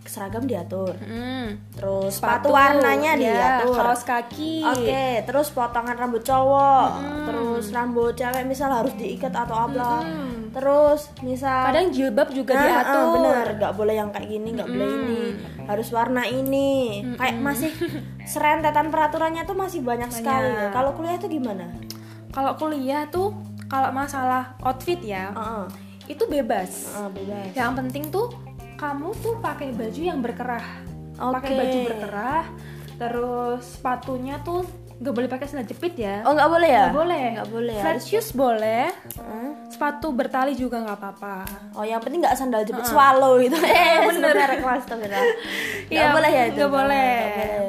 seragam 0.00 0.42
diatur. 0.42 0.90
Hmm. 0.98 1.54
Terus 1.70 2.18
sepatu, 2.18 2.50
warnanya 2.50 3.14
ya, 3.14 3.62
diatur. 3.62 3.78
kaos 3.78 4.02
kaki. 4.02 4.64
Oke, 4.64 5.22
terus 5.22 5.54
potongan 5.54 5.94
rambut 5.94 6.26
cowok, 6.26 6.90
terus 7.30 7.70
rambut 7.70 8.12
cewek 8.18 8.42
misal 8.42 8.74
harus 8.74 8.90
diikat 8.98 9.30
atau 9.30 9.70
apa. 9.70 10.02
Mm-mm. 10.02 10.50
Terus 10.50 11.14
misal 11.22 11.70
Kadang 11.70 11.94
jilbab 11.94 12.26
juga 12.34 12.58
Nah, 12.58 12.66
diatur. 12.66 12.98
ah, 12.98 13.06
bener, 13.14 13.46
nggak 13.54 13.72
boleh 13.78 13.94
yang 13.94 14.10
kayak 14.10 14.26
gini, 14.26 14.48
nggak 14.50 14.66
boleh 14.66 14.88
ini, 14.90 15.22
harus 15.62 15.88
warna 15.94 16.26
ini. 16.26 17.04
Kayak 17.14 17.36
masih 17.38 17.70
serentetan 18.26 18.90
peraturannya 18.90 19.46
tuh 19.46 19.54
masih 19.54 19.78
banyak, 19.86 20.10
sekali. 20.10 20.50
Banyak. 20.50 20.74
Kalau 20.74 20.90
kuliah 20.98 21.18
tuh 21.22 21.30
gimana? 21.30 21.70
Kalau 22.34 22.58
kuliah 22.58 23.06
tuh 23.06 23.30
kalau 23.70 23.94
masalah 23.94 24.58
outfit 24.66 24.98
ya, 24.98 25.30
Heeh, 25.30 25.64
itu 26.10 26.24
bebas. 26.24 26.90
heeh, 26.90 27.08
bebas. 27.12 27.50
Yang 27.52 27.72
penting 27.76 28.04
tuh 28.08 28.26
kamu 28.74 29.08
tuh 29.16 29.34
pakai 29.38 29.70
baju 29.70 30.00
yang 30.00 30.18
berkerah. 30.18 30.66
Pakai 31.12 31.48
Oke. 31.48 31.58
baju 31.58 31.78
berkerah, 31.86 32.44
terus 32.96 33.62
sepatunya 33.70 34.40
tuh 34.40 34.64
nggak 34.96 35.14
boleh 35.14 35.28
pakai 35.28 35.46
sandal 35.46 35.64
jepit 35.64 35.96
ya 35.96 36.20
Oh 36.22 36.32
nggak 36.32 36.44
boleh 36.46 36.68
ya? 36.68 36.80
nggak 36.82 36.96
boleh 36.98 37.24
Nggak 37.32 37.48
boleh. 37.48 37.72
flat 37.74 37.88
harus- 37.94 38.04
shoes 38.04 38.28
boleh 38.30 38.92
Hmm? 39.16 39.52
sepatu 39.66 40.12
bertali 40.12 40.52
juga 40.52 40.76
nggak 40.78 40.92
apa-apa 40.94 41.36
Oh 41.72 41.80
yang 41.82 41.96
penting 41.98 42.20
nggak 42.20 42.34
sandal 42.34 42.60
jepit 42.62 42.84
swallow 42.84 43.36
gitu. 43.38 43.56
Eh 43.56 43.96
bener. 44.10 44.32
Merek 44.34 44.60
mas 44.60 44.84
tapi 44.84 45.08
Nggak 45.08 45.24
Iya, 45.88 46.08
boleh 46.10 46.30
ya 46.30 46.42
itu. 46.42 46.52
nggak 46.54 46.68
boleh. 46.70 47.16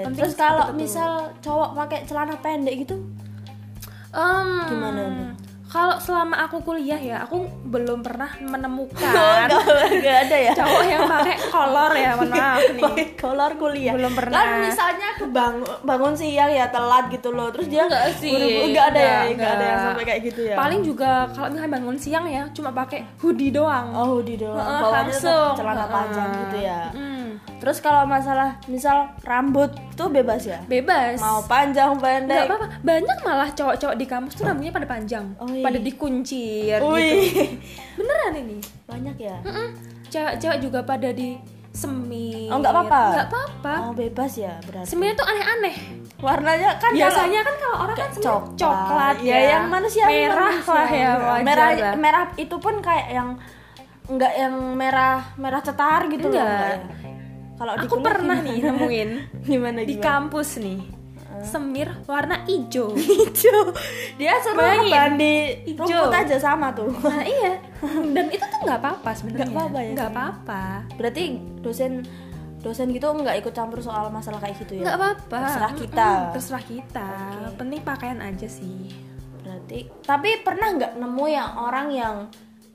Boleh. 0.03 0.13
Terus 0.13 0.33
kalau 0.35 0.65
misal 0.73 1.11
cowok 1.39 1.69
pakai 1.73 1.99
celana 2.03 2.35
pendek 2.37 2.83
gitu, 2.83 2.99
Em, 4.11 4.49
Gimana 4.67 5.01
tuh? 5.01 5.40
Kalau 5.71 5.95
selama 5.97 6.35
aku 6.41 6.59
kuliah 6.61 6.99
ya 6.99 7.23
aku 7.23 7.41
belum 7.63 8.03
pernah 8.03 8.27
menemukan 8.37 9.47
nggak 9.93 10.17
ada 10.21 10.37
ya? 10.37 10.51
cowok 10.53 10.83
yang 10.83 11.01
pakai 11.07 11.35
kolor 11.47 11.91
ya 11.93 12.11
mohon 12.13 12.29
maaf 12.29 12.59
nih 12.69 12.83
Pakai 12.83 13.07
kolor 13.15 13.51
kuliah. 13.55 13.93
Belum 13.93 14.11
pernah. 14.11 14.35
Kan 14.35 14.47
misalnya 14.61 15.09
kebangun 15.15 15.63
bangun 15.81 16.13
siang 16.13 16.51
ya 16.51 16.67
telat 16.67 17.07
gitu 17.07 17.29
loh. 17.29 17.47
Terus 17.49 17.67
dia 17.67 17.87
Enggak 17.87 18.11
sih. 18.17 18.35
nggak 18.67 18.85
ada 18.85 18.99
ya, 18.99 19.19
Enggak, 19.23 19.31
nggak 19.33 19.51
ada 19.53 19.65
yang 19.65 19.79
sampai 19.81 20.03
kayak 20.05 20.21
gitu 20.25 20.41
ya. 20.43 20.55
paling 20.57 20.81
juga 20.81 21.11
kalau 21.29 21.47
misalnya 21.47 21.71
bangun 21.71 21.97
siang 21.97 22.25
ya 22.27 22.43
cuma 22.51 22.69
pakai 22.71 22.99
hoodie 23.17 23.49
doang 23.49 23.87
Oh 23.91 24.19
di 24.19 24.35
doang. 24.35 24.59
Bawahnya 24.59 25.07
langsung 25.07 25.55
celana 25.55 25.79
Heeh. 25.79 25.89
panjang 25.89 26.29
gitu 26.37 26.57
ya. 26.59 26.81
Mm, 26.91 27.20
Terus 27.61 27.77
kalau 27.77 28.03
masalah 28.03 28.57
misal 28.65 29.13
rambut 29.21 29.69
tuh 29.93 30.09
bebas 30.09 30.41
ya? 30.43 30.57
bebas 30.65 31.15
Mau 31.15 31.45
panjang 31.45 31.93
nggak 31.93 32.01
pendek. 32.25 32.43
apa-apa 32.43 32.67
banyak 32.81 33.17
malah 33.21 33.49
cowok-cowok 33.51 33.95
di 33.95 34.05
kampus 34.05 34.33
tuh 34.33 34.43
rambutnya 34.43 34.73
pada 34.73 34.87
panjang 34.87 35.25
Oh, 35.37 35.45
iya. 35.45 35.61
pada 35.61 35.77
dikuncir 35.77 36.81
gitu 36.81 37.41
beneran 37.95 38.33
ini 38.35 38.57
Banyak 38.83 39.15
ya? 39.15 39.37
Cewek-cewek 40.07 40.57
juga 40.59 40.79
pada 40.81 41.09
di 41.09 41.37
semir 41.71 42.49
Oh, 42.49 42.57
nggak 42.57 42.73
apa-apa? 42.73 43.01
nggak 43.13 43.27
apa-apa 43.29 43.73
Oh 43.85 43.93
bebas 43.93 44.31
ya 44.35 44.57
berarti. 44.61 44.89
semirnya 44.89 45.15
tuh 45.15 45.27
aneh-aneh 45.27 45.75
Warnanya 46.17 46.69
kan 46.75 46.91
biasanya 46.91 47.39
kan 47.41 47.55
kalau 47.57 47.77
orang 47.79 47.95
kan 47.95 48.09
semir 48.11 48.25
coklat, 48.25 48.57
coklat 48.57 49.15
ya, 49.21 49.37
yang 49.51 49.63
manusia 49.67 50.03
merah 50.03 50.57
lah 50.59 50.89
ya 50.91 51.11
wajar 51.15 51.43
merah 51.43 51.69
merah 51.95 52.23
itu 52.35 52.55
pun 52.57 52.77
kayak 52.77 53.07
yang 53.11 53.29
enggak 54.03 54.33
yang 54.35 54.51
merah 54.75 55.23
merah 55.33 55.57
cetar 55.59 56.05
gitu 56.07 56.27
loh 56.27 56.35
Enggak. 56.35 56.51
enggak 56.51 56.75
ya? 56.75 57.00
Kalau 57.61 57.73
di 57.77 57.85
aku 57.85 57.95
kulit 58.01 58.05
pernah 58.09 58.37
gimana? 58.41 58.49
nih 58.49 58.57
nemuin. 58.65 59.09
Gimana 59.53 59.79
di 59.85 59.93
gimana? 59.93 60.05
kampus 60.09 60.49
nih 60.57 60.79
semir 61.41 61.89
warna 62.05 62.45
hijau. 62.45 62.93
Hijau. 62.97 63.73
Dia 64.17 64.37
suruh 64.45 64.61
Bayangin. 64.61 64.85
rebahan 64.93 65.13
di 65.17 65.33
Hijau. 65.73 65.85
rumput 65.89 66.13
aja 66.13 66.37
sama 66.37 66.69
tuh. 66.73 66.93
Nah 67.11 67.25
iya. 67.25 67.53
Dan 68.13 68.29
itu 68.29 68.45
tuh 68.45 68.59
nggak 68.61 68.79
apa-apa 68.81 69.09
sebenarnya. 69.17 69.49
Nggak 69.49 69.57
apa-apa 69.57 69.79
ya? 69.81 69.91
nggak 69.97 70.09
apa-apa. 70.13 70.63
Berarti 70.97 71.23
dosen 71.65 71.91
dosen 72.61 72.93
gitu 72.93 73.09
nggak 73.09 73.41
ikut 73.41 73.53
campur 73.57 73.81
soal 73.81 74.13
masalah 74.13 74.37
kayak 74.37 74.57
gitu 74.61 74.77
ya? 74.77 74.83
Nggak 74.85 74.97
apa-apa. 75.01 75.37
Terserah 75.41 75.73
kita. 75.73 76.09
Mm-mm, 76.09 76.33
terserah 76.37 76.63
kita. 76.65 77.09
Penting 77.57 77.79
pakaian 77.81 78.19
aja 78.21 78.47
sih. 78.47 78.93
Berarti 79.41 79.79
tapi 80.05 80.29
pernah 80.45 80.77
nggak 80.77 80.93
nemu 81.01 81.25
yang 81.25 81.49
orang 81.57 81.87
yang 81.89 82.15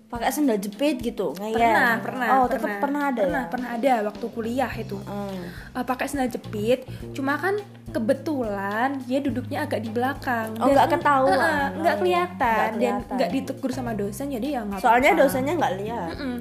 pakai 0.07 0.31
sendal 0.31 0.55
jepit 0.57 0.97
gitu 0.99 1.35
ngeyel 1.35 1.57
pernah 1.57 1.91
pernah 1.99 2.27
oh 2.33 2.47
tetap 2.47 2.79
pernah 2.79 3.03
ada 3.09 3.21
pernah 3.21 3.43
ya 3.43 3.51
pernah 3.51 3.69
ada 3.75 3.93
waktu 4.07 4.27
kuliah 4.29 4.73
itu 4.73 4.97
Hmm. 4.99 5.43
Eh, 5.73 5.85
pakai 5.85 6.07
sandal 6.07 6.29
jepit 6.29 6.87
cuma 7.11 7.35
kan 7.35 7.59
kebetulan 7.91 9.03
dia 9.03 9.19
duduknya 9.19 9.59
agak 9.63 9.81
di 9.81 9.91
belakang 9.91 10.55
Oh, 10.57 10.69
nggak 10.69 10.89
ketahuan. 10.93 11.71
Nggak 11.77 11.91
Oh, 11.93 12.01
kelihatan 12.01 12.39
dan 12.39 12.71
kelihatan. 12.73 13.15
nggak 13.15 13.31
ditegur 13.33 13.71
sama 13.71 13.93
dosen 13.93 14.27
jadi 14.29 14.47
ya 14.49 14.61
nggak 14.63 14.79
soalnya 14.79 15.11
apa-apa. 15.11 15.23
dosennya 15.25 15.55
nggak 15.55 15.75
lihat 15.77 16.11
Mm-mm. 16.13 16.37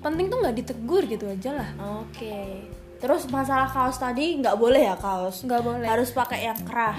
penting 0.00 0.26
tuh 0.26 0.38
nggak 0.38 0.56
ditegur 0.56 1.02
gitu 1.04 1.24
aja 1.26 1.50
lah 1.54 1.70
Oke. 2.00 2.64
Terus 2.96 3.24
masalah 3.28 3.64
kaos 3.66 3.96
tadi 3.96 4.36
nggak 4.36 4.54
boleh 4.54 4.82
ya 4.82 4.92
kaos? 4.94 5.40
nggak 5.40 5.60
boleh 5.60 5.84
Harus 5.84 6.08
pakai 6.10 6.44
yang 6.46 6.60
kerah. 6.62 6.96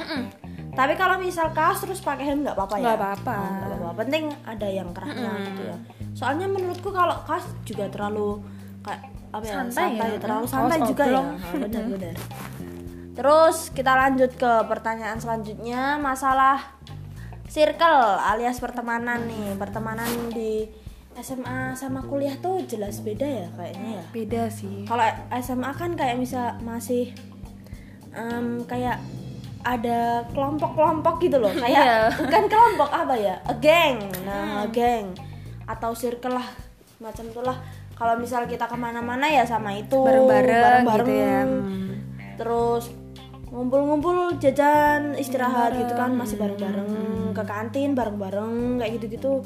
Tapi 0.72 0.94
kalau 0.96 1.20
misal 1.20 1.52
kaos 1.52 1.84
terus 1.84 2.00
pakai 2.00 2.32
hem 2.32 2.48
nggak 2.48 2.56
apa-apa 2.56 2.76
ya? 2.80 2.84
Nggak 2.84 2.98
apa-apa. 2.98 3.36
Oh, 3.36 3.52
nggak 3.52 3.80
apa-apa. 3.80 4.00
Penting 4.08 4.24
ada 4.48 4.68
yang 4.72 4.90
kerahnya 4.96 5.32
gitu 5.52 5.62
ya. 5.68 5.78
Soalnya 6.16 6.48
menurutku 6.48 6.90
kalau 6.96 7.16
kaos 7.28 7.46
juga 7.68 7.92
terlalu 7.92 8.40
kayak 8.84 9.02
apa 9.32 9.44
ya? 9.44 9.54
Santai 9.68 9.90
ya. 10.16 10.20
terlalu 10.20 10.46
Kaos 10.48 10.54
santai 10.56 10.80
juga 10.88 11.04
ya. 11.04 11.08
oblong. 11.12 11.28
Oh, 11.36 11.60
Benar-benar. 11.60 12.16
Terus 13.12 13.58
kita 13.76 13.92
lanjut 13.92 14.32
ke 14.40 14.52
pertanyaan 14.72 15.20
selanjutnya 15.20 16.00
masalah 16.00 16.58
circle 17.52 18.00
alias 18.24 18.64
pertemanan 18.64 19.28
nih. 19.28 19.60
Pertemanan 19.60 20.08
di 20.32 20.72
SMA 21.12 21.76
sama 21.76 22.08
kuliah 22.08 22.40
tuh 22.40 22.64
jelas 22.64 23.04
beda 23.04 23.28
ya 23.28 23.48
kayaknya 23.60 24.00
ya 24.00 24.04
beda 24.16 24.44
sih 24.48 24.88
kalau 24.88 25.04
SMA 25.44 25.72
kan 25.76 25.92
kayak 26.00 26.24
bisa 26.24 26.56
masih 26.64 27.12
em, 28.16 28.64
kayak 28.64 28.96
ada 29.62 30.26
kelompok-kelompok 30.32 31.22
gitu 31.22 31.38
loh. 31.38 31.54
Kayak 31.64 32.18
bukan 32.18 32.44
kelompok 32.50 32.90
apa 32.90 33.16
ya? 33.16 33.36
A 33.46 33.54
gang. 33.58 33.98
Nah 34.26 34.66
a 34.66 34.68
gang. 34.70 35.14
Atau 35.66 35.94
circle 35.94 36.36
lah 36.36 36.48
macam 36.98 37.26
itulah 37.26 37.58
kalau 37.94 38.18
misal 38.18 38.46
kita 38.46 38.66
ke 38.66 38.78
mana-mana 38.78 39.30
ya 39.30 39.46
sama 39.46 39.74
itu. 39.74 39.98
Bareng-bareng 40.02 40.84
gitu 40.86 41.14
ya 41.14 41.42
Hmm. 41.46 41.94
terus 42.42 42.90
ngumpul-ngumpul 43.52 44.40
jajan 44.42 45.14
istirahat 45.14 45.78
gitu 45.78 45.94
kan 45.94 46.10
masih 46.16 46.40
bareng-bareng. 46.42 46.90
Ke 47.38 47.44
kantin 47.46 47.94
bareng-bareng 47.94 48.82
kayak 48.82 48.98
gitu-gitu 48.98 49.46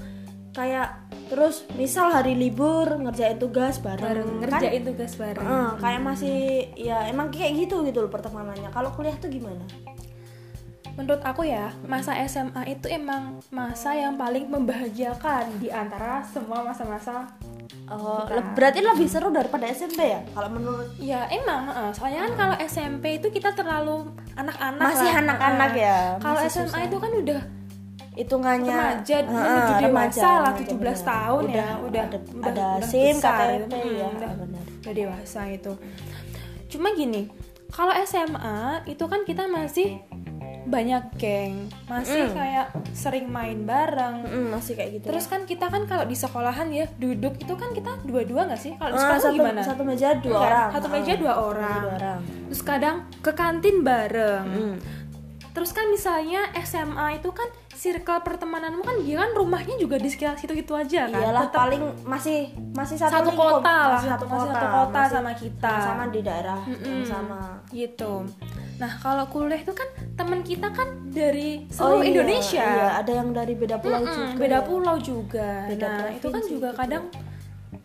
kayak 0.56 0.88
terus 1.28 1.68
misal 1.76 2.08
hari 2.16 2.32
libur 2.32 2.88
ngerjain 2.96 3.36
tugas 3.36 3.84
bareng, 3.84 4.24
bareng 4.24 4.28
kan? 4.28 4.40
ngerjain 4.56 4.84
tugas 4.88 5.14
bareng. 5.20 5.44
Heeh, 5.44 5.70
kayak 5.84 6.02
masih 6.02 6.38
ya 6.80 6.98
emang 7.12 7.28
kayak 7.28 7.68
gitu 7.68 7.84
gitu 7.84 8.00
loh 8.08 8.12
pertemanannya. 8.12 8.72
Kalau 8.72 8.90
kuliah 8.96 9.20
tuh 9.20 9.28
gimana? 9.28 9.68
Menurut 10.96 11.20
aku 11.28 11.44
ya 11.44 11.76
masa 11.84 12.16
SMA 12.24 12.72
itu 12.72 12.88
emang 12.88 13.44
masa 13.52 13.92
yang 14.00 14.16
paling 14.16 14.48
membahagiakan 14.48 15.60
di 15.60 15.68
antara 15.68 16.24
semua 16.24 16.64
masa-masa. 16.64 17.28
Oh, 17.92 18.24
berarti 18.56 18.80
lebih 18.80 19.06
seru 19.06 19.30
daripada 19.30 19.68
SMP 19.70 20.08
ya 20.08 20.22
kalau 20.32 20.50
menurut? 20.56 20.88
Ya 20.98 21.28
emang 21.28 21.68
heeh. 21.68 21.90
soalnya 21.92 22.30
kan 22.30 22.34
kalau 22.34 22.56
SMP 22.64 23.20
itu 23.20 23.28
kita 23.30 23.52
terlalu 23.54 24.10
anak-anak 24.40 24.82
Masih 24.82 25.12
anak-anak 25.12 25.72
ya, 25.76 25.98
kalau 26.18 26.40
SMA 26.48 26.66
susah. 26.72 26.82
itu 26.88 26.98
kan 26.98 27.12
udah 27.12 27.42
hitungannya 28.16 28.72
remaja 28.74 29.18
Heeh, 29.18 29.28
menuju 29.28 29.74
dewasa 29.82 30.30
lah 30.40 30.54
remaja, 30.54 30.64
17 30.66 30.74
bener. 30.74 30.96
tahun 31.06 31.44
ya 31.44 31.52
Udah- 31.52 31.78
udah 31.82 32.02
ada, 32.02 32.18
udah, 32.18 32.46
ada 32.46 32.66
udah 32.74 32.88
SIM 32.88 33.16
besar 33.16 33.38
KTP 33.38 33.60
gitu. 33.62 33.76
ya 33.76 33.84
Hmm, 34.02 34.16
udah, 34.16 34.32
benar 34.38 34.64
udah 34.82 34.94
dewasa 34.94 35.42
itu 35.50 35.72
cuma 36.68 36.88
gini 36.92 37.22
kalau 37.68 37.94
SMA 38.00 38.60
itu 38.86 39.04
kan 39.04 39.22
kita 39.22 39.44
masih 39.46 40.00
banyak 40.66 41.14
geng 41.16 41.56
masih 41.86 42.26
Mm. 42.26 42.34
kayak 42.34 42.68
sering 42.92 43.28
main 43.28 43.62
bareng 43.64 44.24
Mm, 44.24 44.50
masih 44.50 44.74
kayak 44.74 44.92
gitu 44.94 45.06
Terus 45.06 45.26
kan 45.28 45.44
kita 45.44 45.70
kan 45.70 45.86
kalau 45.86 46.04
di 46.04 46.16
sekolahan 46.16 46.68
ya 46.70 46.90
duduk 46.92 47.38
itu 47.38 47.54
kan 47.54 47.70
kita 47.70 48.02
dua-dua 48.02 48.50
nggak 48.50 48.58
sih? 48.60 48.74
Kalau 48.74 48.90
di 48.90 48.98
Eh, 48.98 49.02
sekolah 49.04 49.22
satu, 49.22 49.36
gimana? 49.36 49.62
satu 49.62 49.84
meja 49.84 50.10
dua 50.16 50.34
Enggak, 50.34 50.50
orang 50.50 50.70
Satu 50.72 50.88
Heeh, 50.88 50.96
meja 50.98 51.14
dua 51.16 51.34
orang. 51.38 51.80
dua 51.80 51.92
orang 51.94 52.20
Terus 52.48 52.62
kadang 52.64 52.96
ke 53.16 53.32
kantin 53.32 53.76
bareng. 53.84 54.46
Mm. 54.48 54.76
Terus 55.54 55.70
kan 55.70 55.86
misalnya 55.88 56.42
SMA 56.58 57.08
itu 57.16 57.30
kan 57.30 57.48
circle 57.76 58.24
pertemananmu 58.24 58.82
kan 58.82 58.96
dia 59.04 59.20
kan 59.20 59.32
rumahnya 59.36 59.76
juga 59.76 60.00
di 60.00 60.08
sekitar 60.08 60.40
situ-situ 60.40 60.72
aja 60.72 61.12
kan. 61.12 61.20
iyalah 61.22 61.44
Tetap 61.46 61.60
paling 61.60 61.84
masih 62.08 62.40
masih 62.72 62.96
satu, 62.96 63.12
Satu 63.20 63.30
lingkup, 63.36 63.60
kota 63.60 63.76
lah, 63.76 63.94
masih 64.00 64.10
satu 64.10 64.26
masih 64.26 64.40
kota, 64.40 64.56
satu 64.56 64.68
kota 64.72 65.00
masih 65.00 65.14
sama 65.14 65.32
kita. 65.36 65.74
sama 65.84 66.04
di 66.08 66.20
daerah 66.24 66.60
yang 66.64 67.00
Mm-mm. 67.04 67.06
sama 67.06 67.40
gitu. 67.70 68.14
Nah 68.76 68.92
kalau 69.00 69.26
kuliah 69.32 69.60
itu 69.60 69.72
kan 69.72 69.88
teman 70.16 70.40
kita 70.44 70.68
kan 70.72 70.88
dari 71.12 71.64
seluruh 71.72 72.04
iya, 72.04 72.10
Indonesia. 72.12 72.66
iya, 72.66 72.88
ada 73.00 73.12
yang 73.12 73.30
dari 73.32 73.54
beda 73.56 73.78
pulau 73.80 74.02
Mm-mm, 74.04 74.16
juga 74.16 74.40
beda 74.40 74.60
pulau 74.64 74.96
juga. 75.00 75.50
Beda 75.68 75.88
nah, 75.88 76.10
itu 76.12 76.28
kan 76.32 76.44
juga 76.44 76.70
gitu. 76.72 76.80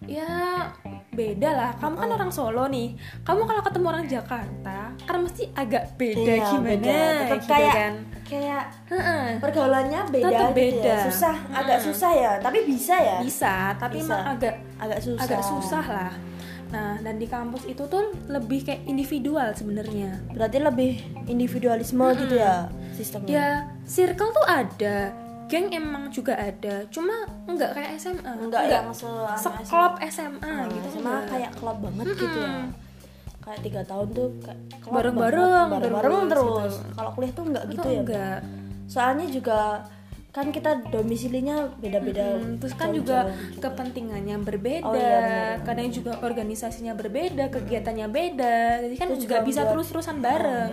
Ya 0.02 0.68
beda 1.10 1.50
lah. 1.50 1.70
Kamu 1.76 1.94
kan 1.94 2.08
orang 2.10 2.30
Solo 2.30 2.64
nih. 2.66 2.94
Kamu 3.20 3.42
kalau 3.42 3.60
ketemu 3.60 3.86
orang 3.88 4.06
Jakarta, 4.06 4.78
kan 4.96 5.16
mesti 5.18 5.50
agak 5.52 5.94
beda 5.94 6.32
Iya, 6.32 6.44
gimana 6.46 6.68
beda. 6.70 6.96
Tetep 7.20 7.36
gitu 7.36 7.50
kayak 7.50 7.74
kan. 7.74 7.94
kayak 8.22 8.64
Heeh. 8.86 9.24
pergaulannya 9.38 10.00
beda, 10.06 10.26
Tetep 10.30 10.46
gitu 10.46 10.56
beda. 10.56 10.86
ya. 10.86 10.98
susah 11.04 11.34
agak 11.50 11.78
susah 11.82 12.10
ya 12.14 12.32
tapi 12.38 12.58
bisa 12.62 12.94
ya 12.94 13.16
Bisa, 13.18 13.54
tapi 13.74 13.98
Bisa. 13.98 14.06
emang 14.06 14.22
agak 14.30 14.54
agak 14.78 15.00
susah 15.02 15.24
agak 15.26 15.42
susah 15.42 15.84
lah. 15.84 16.12
Nah, 16.70 16.94
dan 17.02 17.18
di 17.18 17.26
kampus 17.26 17.66
itu 17.66 17.82
tuh 17.84 18.14
lebih 18.30 18.62
kayak 18.62 18.86
individual 18.86 19.50
sebenarnya. 19.52 20.14
berarti 20.30 20.56
lebih 20.56 20.90
individualisme 21.26 21.98
gitu 22.16 22.38
ya 22.38 22.70
sistemnya 22.92 23.26
Ya, 23.28 23.48
circle 23.82 24.30
tuh 24.30 24.46
ada, 24.46 25.10
geng 25.50 25.66
emang 25.68 26.06
juga 26.08 26.32
ada, 26.32 26.86
cuma 26.86 27.12
enggak 27.44 27.74
kayak 27.74 27.90
SMA. 27.96 28.32
enggak 28.38 28.62
yang 28.64 28.86
se 28.88 29.10
seklop 29.36 29.98
SMA 30.00 30.38
Ah, 30.40 30.64
gitu 30.64 30.86
SMA 30.92 31.10
enggak. 31.10 31.22
kayak 31.28 31.50
klub 31.52 31.78
banget 31.80 32.06
gitu 32.14 32.38
ya 32.38 32.54
kayak 33.40 33.60
tiga 33.60 33.82
tahun 33.82 34.06
tuh 34.10 34.28
kayak 34.38 34.58
klub 34.78 34.92
Bareng-bareng 34.94 35.42
banget, 35.42 35.70
bareng-bareng 35.74 36.12
terus 36.28 36.46
terus 36.54 36.74
gitu. 36.76 36.92
kalau 36.94 37.10
kuliah 37.12 37.32
tuh 37.32 37.44
enggak 37.44 37.64
Itu 37.64 37.72
gitu 37.72 37.88
ya 37.88 38.00
enggak. 38.00 38.38
soalnya 38.86 39.26
juga 39.28 39.60
kan 40.30 40.46
kita 40.48 40.70
domisilinya 40.86 41.56
beda-beda 41.74 42.38
Hmm, 42.38 42.54
terus 42.56 42.74
kan 42.74 42.94
juga 42.94 43.26
gitu. 43.26 43.58
kepentingannya 43.60 44.36
berbeda, 44.38 44.86
Oh, 44.86 44.94
iya, 44.94 45.58
kadang 45.60 45.90
juga 45.90 46.22
organisasinya 46.22 46.94
berbeda, 46.94 47.50
kegiatannya 47.50 48.06
beda, 48.06 48.58
jadi 48.80 48.94
kan 48.94 49.08
juga 49.10 49.18
juga 49.18 49.36
bisa 49.42 49.62
terus-terusan 49.66 50.16
bareng. 50.20 50.72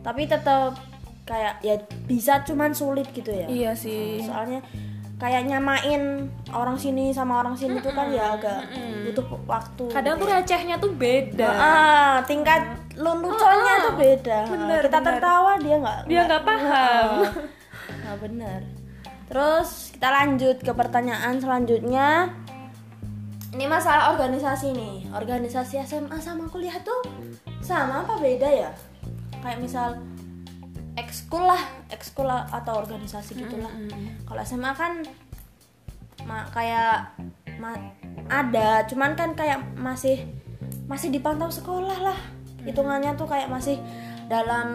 tapi 0.00 0.22
tetap 0.24 0.78
kayak 1.26 1.58
ya 1.60 1.74
bisa 2.06 2.40
cuman 2.46 2.70
sulit 2.70 3.10
gitu 3.10 3.34
ya. 3.34 3.50
Iya 3.50 3.72
sih. 3.74 4.22
soalnya 4.22 4.62
kayak 5.16 5.48
nyamain 5.48 6.28
orang 6.52 6.76
sini 6.76 7.08
sama 7.08 7.40
orang 7.40 7.56
sini 7.56 7.80
tuh 7.80 7.88
kan 7.90 8.12
ya 8.14 8.38
agak 8.38 8.62
butuh 9.04 9.26
waktu. 9.48 9.84
Kadang 9.90 10.22
tuh 10.22 10.28
recehnya 10.30 10.76
tuh 10.78 10.92
beda. 10.94 11.48
ah 11.50 12.16
tingkat 12.24 12.62
leluconnya 12.94 13.74
tuh 13.90 13.94
beda. 13.98 14.38
Bener, 14.46 14.80
kita 14.86 14.98
bener. 15.02 15.08
tertawa 15.18 15.52
dia 15.58 15.76
nggak 15.82 15.98
Dia 16.06 16.20
nggak 16.30 16.42
paham. 16.46 17.08
nah 18.06 18.14
bener. 18.22 18.60
Terus 19.26 19.90
kita 19.98 20.08
lanjut 20.14 20.56
ke 20.62 20.72
pertanyaan 20.72 21.34
selanjutnya. 21.42 22.30
Ini 23.56 23.64
masalah 23.72 24.12
organisasi 24.14 24.68
nih. 24.76 24.96
Organisasi 25.16 25.80
SMA 25.82 26.20
sama 26.20 26.44
kuliah 26.52 26.76
tuh 26.84 27.02
sama 27.64 28.04
apa 28.04 28.20
beda 28.20 28.46
ya? 28.46 28.70
Kayak 29.40 29.58
misal 29.64 29.96
ekskul 30.96 31.44
lah 31.44 31.60
ekskul 31.92 32.24
atau 32.26 32.80
organisasi 32.80 33.36
gitulah. 33.36 33.68
kalau 34.24 34.40
SMA 34.42 34.72
kan 34.72 35.04
ma- 36.24 36.48
kayak 36.50 37.12
ma- 37.60 37.92
ada 38.26 38.82
cuman 38.84 39.12
kan 39.14 39.36
kayak 39.36 39.60
masih 39.76 40.24
masih 40.88 41.12
dipantau 41.12 41.52
sekolah 41.52 41.98
lah. 42.00 42.18
Hitungannya 42.64 43.14
tuh 43.14 43.28
kayak 43.28 43.46
masih 43.46 43.78
dalam 44.26 44.68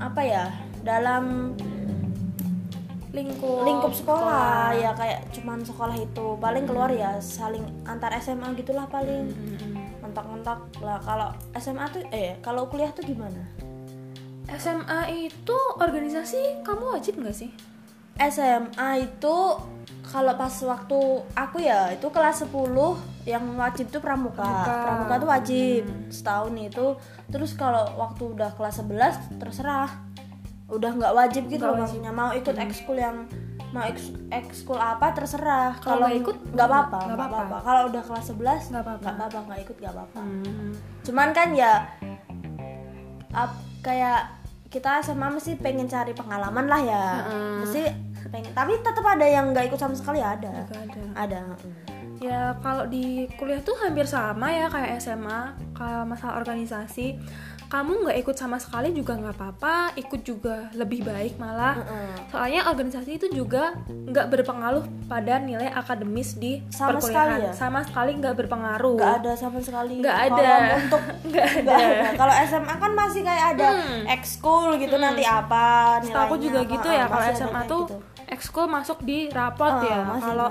apa 0.00 0.20
ya 0.24 0.48
dalam 0.80 1.52
Lingkup. 3.14 3.62
lingkup 3.62 3.92
sekolah, 3.94 4.74
ya 4.74 4.90
kayak 4.90 5.30
cuman 5.30 5.62
sekolah 5.62 5.94
itu. 5.94 6.34
Paling 6.34 6.66
keluar 6.66 6.90
ya 6.90 7.14
saling 7.22 7.62
antar 7.84 8.10
SMA 8.18 8.50
gitulah 8.58 8.90
paling. 8.90 9.30
Mentok-mentok 10.02 10.82
lah. 10.82 10.98
Kalau 10.98 11.30
SMA 11.54 11.86
tuh 11.90 12.02
eh 12.10 12.34
kalau 12.42 12.66
kuliah 12.66 12.90
tuh 12.90 13.06
gimana 13.06 13.63
SMA 14.46 15.00
itu 15.26 15.56
organisasi 15.76 16.60
kamu 16.62 16.94
wajib 16.94 17.16
nggak 17.18 17.32
sih? 17.34 17.50
SMA 18.14 18.90
itu 19.02 19.36
kalau 20.04 20.36
pas 20.36 20.52
waktu 20.62 20.98
aku 21.34 21.56
ya 21.58 21.90
itu 21.90 22.06
kelas 22.06 22.46
10 22.46 22.52
yang 23.24 23.42
wajib 23.56 23.88
tuh 23.88 23.98
pramuka. 23.98 24.44
Pramuka. 24.44 24.74
Pramuka 24.84 25.14
tuh 25.18 25.28
wajib 25.28 25.82
setahun 26.12 26.54
itu. 26.54 26.86
Terus 27.32 27.56
kalau 27.56 27.88
waktu 27.96 28.22
udah 28.30 28.52
kelas 28.54 28.78
11 28.78 29.40
terserah. 29.40 29.90
Udah 30.68 30.92
nggak 30.92 31.12
wajib 31.12 31.48
gitu 31.48 31.64
loh 31.64 31.76
maksudnya 31.76 32.08
mau 32.08 32.32
ikut 32.32 32.54
ekskul 32.54 32.96
yang 32.96 33.28
mau 33.74 33.82
eks- 33.84 34.14
ekskul 34.30 34.78
apa 34.78 35.10
terserah. 35.12 35.74
Kalau 35.82 36.06
ikut, 36.06 36.54
nggak 36.54 36.68
apa-apa, 36.68 36.98
nggak 37.04 37.18
apa-apa. 37.18 37.36
apa-apa. 37.42 37.56
Kalau 37.66 37.82
udah 37.90 38.02
kelas 38.06 38.26
11 38.30 38.70
Nggak 38.70 38.82
apa-apa. 38.86 39.02
nggak 39.02 39.14
apa-apa, 39.18 39.38
nggak 39.44 39.60
ikut 39.66 39.76
nggak 39.82 39.92
apa-apa. 39.92 40.20
Hmm. 40.22 40.70
Cuman 41.02 41.28
kan 41.34 41.48
ya 41.52 41.72
kayak 43.84 44.32
kita 44.72 45.04
SMA 45.04 45.28
mesti 45.30 45.60
pengen 45.60 45.86
cari 45.86 46.16
pengalaman 46.16 46.66
lah 46.66 46.80
ya. 46.80 47.04
Mesti 47.62 47.82
pengen 48.32 48.50
tapi 48.56 48.80
tetap 48.80 49.04
ada 49.04 49.22
yang 49.28 49.52
nggak 49.52 49.68
ikut 49.68 49.78
sama 49.78 49.94
sekali 49.94 50.24
ada. 50.24 50.64
Nggak 50.64 50.82
ada. 50.88 51.00
Ada. 51.14 51.40
mm. 51.44 51.72
Ya 52.24 52.56
kalau 52.64 52.88
di 52.88 53.28
kuliah 53.36 53.60
tuh 53.60 53.76
hampir 53.84 54.08
sama 54.08 54.48
ya 54.48 54.72
kayak 54.72 54.96
SMA 54.96 55.52
kalau 55.76 56.08
masalah 56.08 56.40
organisasi 56.40 57.20
kamu 57.66 57.92
nggak 58.02 58.18
ikut 58.18 58.34
sama 58.34 58.56
sekali 58.56 58.90
juga 58.90 59.14
nggak 59.14 59.34
apa-apa 59.34 59.74
ikut 59.94 60.20
juga 60.20 60.68
lebih 60.72 61.02
baik 61.02 61.36
malah 61.36 61.74
Mm-mm. 61.76 62.28
soalnya 62.28 62.66
organisasi 62.66 63.10
itu 63.14 63.26
juga 63.28 63.74
nggak 63.88 64.26
berpengaruh 64.28 64.80
pada 65.04 65.38
nilai 65.38 65.68
akademis 65.68 66.34
di 66.34 66.62
Sama 66.68 66.96
perkuliahan 66.96 67.10
sekali 67.30 67.42
ya? 67.42 67.52
sama 67.52 67.80
sekali 67.82 68.10
nggak 68.14 68.34
berpengaruh 68.36 68.96
Nggak 68.96 69.14
ada 69.18 69.32
sama 69.34 69.58
sekali. 69.58 69.94
Nggak 69.98 70.16
Kalau 70.16 70.38
ada. 70.38 70.76
untuk 70.76 71.02
nggak 71.28 71.46
ada 71.58 71.74
ada. 71.74 72.08
Kalau 72.14 72.34
SMA 72.44 72.74
kan 72.74 72.92
masih 72.92 73.20
kayak 73.22 73.46
ada 73.52 73.68
ekskul 74.08 74.68
gitu 74.76 74.96
nanti 74.96 75.22
apa 75.22 75.98
Setahu 76.00 76.22
aku 76.22 76.34
nilainya 76.36 76.44
juga 76.44 76.60
apa, 76.60 76.72
gitu 76.72 76.88
ya 76.90 77.04
kalau 77.06 77.24
SMA 77.32 77.60
tuh 77.64 77.82
gitu. 77.84 77.96
ekskul 78.26 78.66
masuk 78.66 78.98
di 79.00 79.18
rapot 79.28 79.68
Ah, 79.68 79.82
ya 79.82 79.98
kalau. 80.18 80.48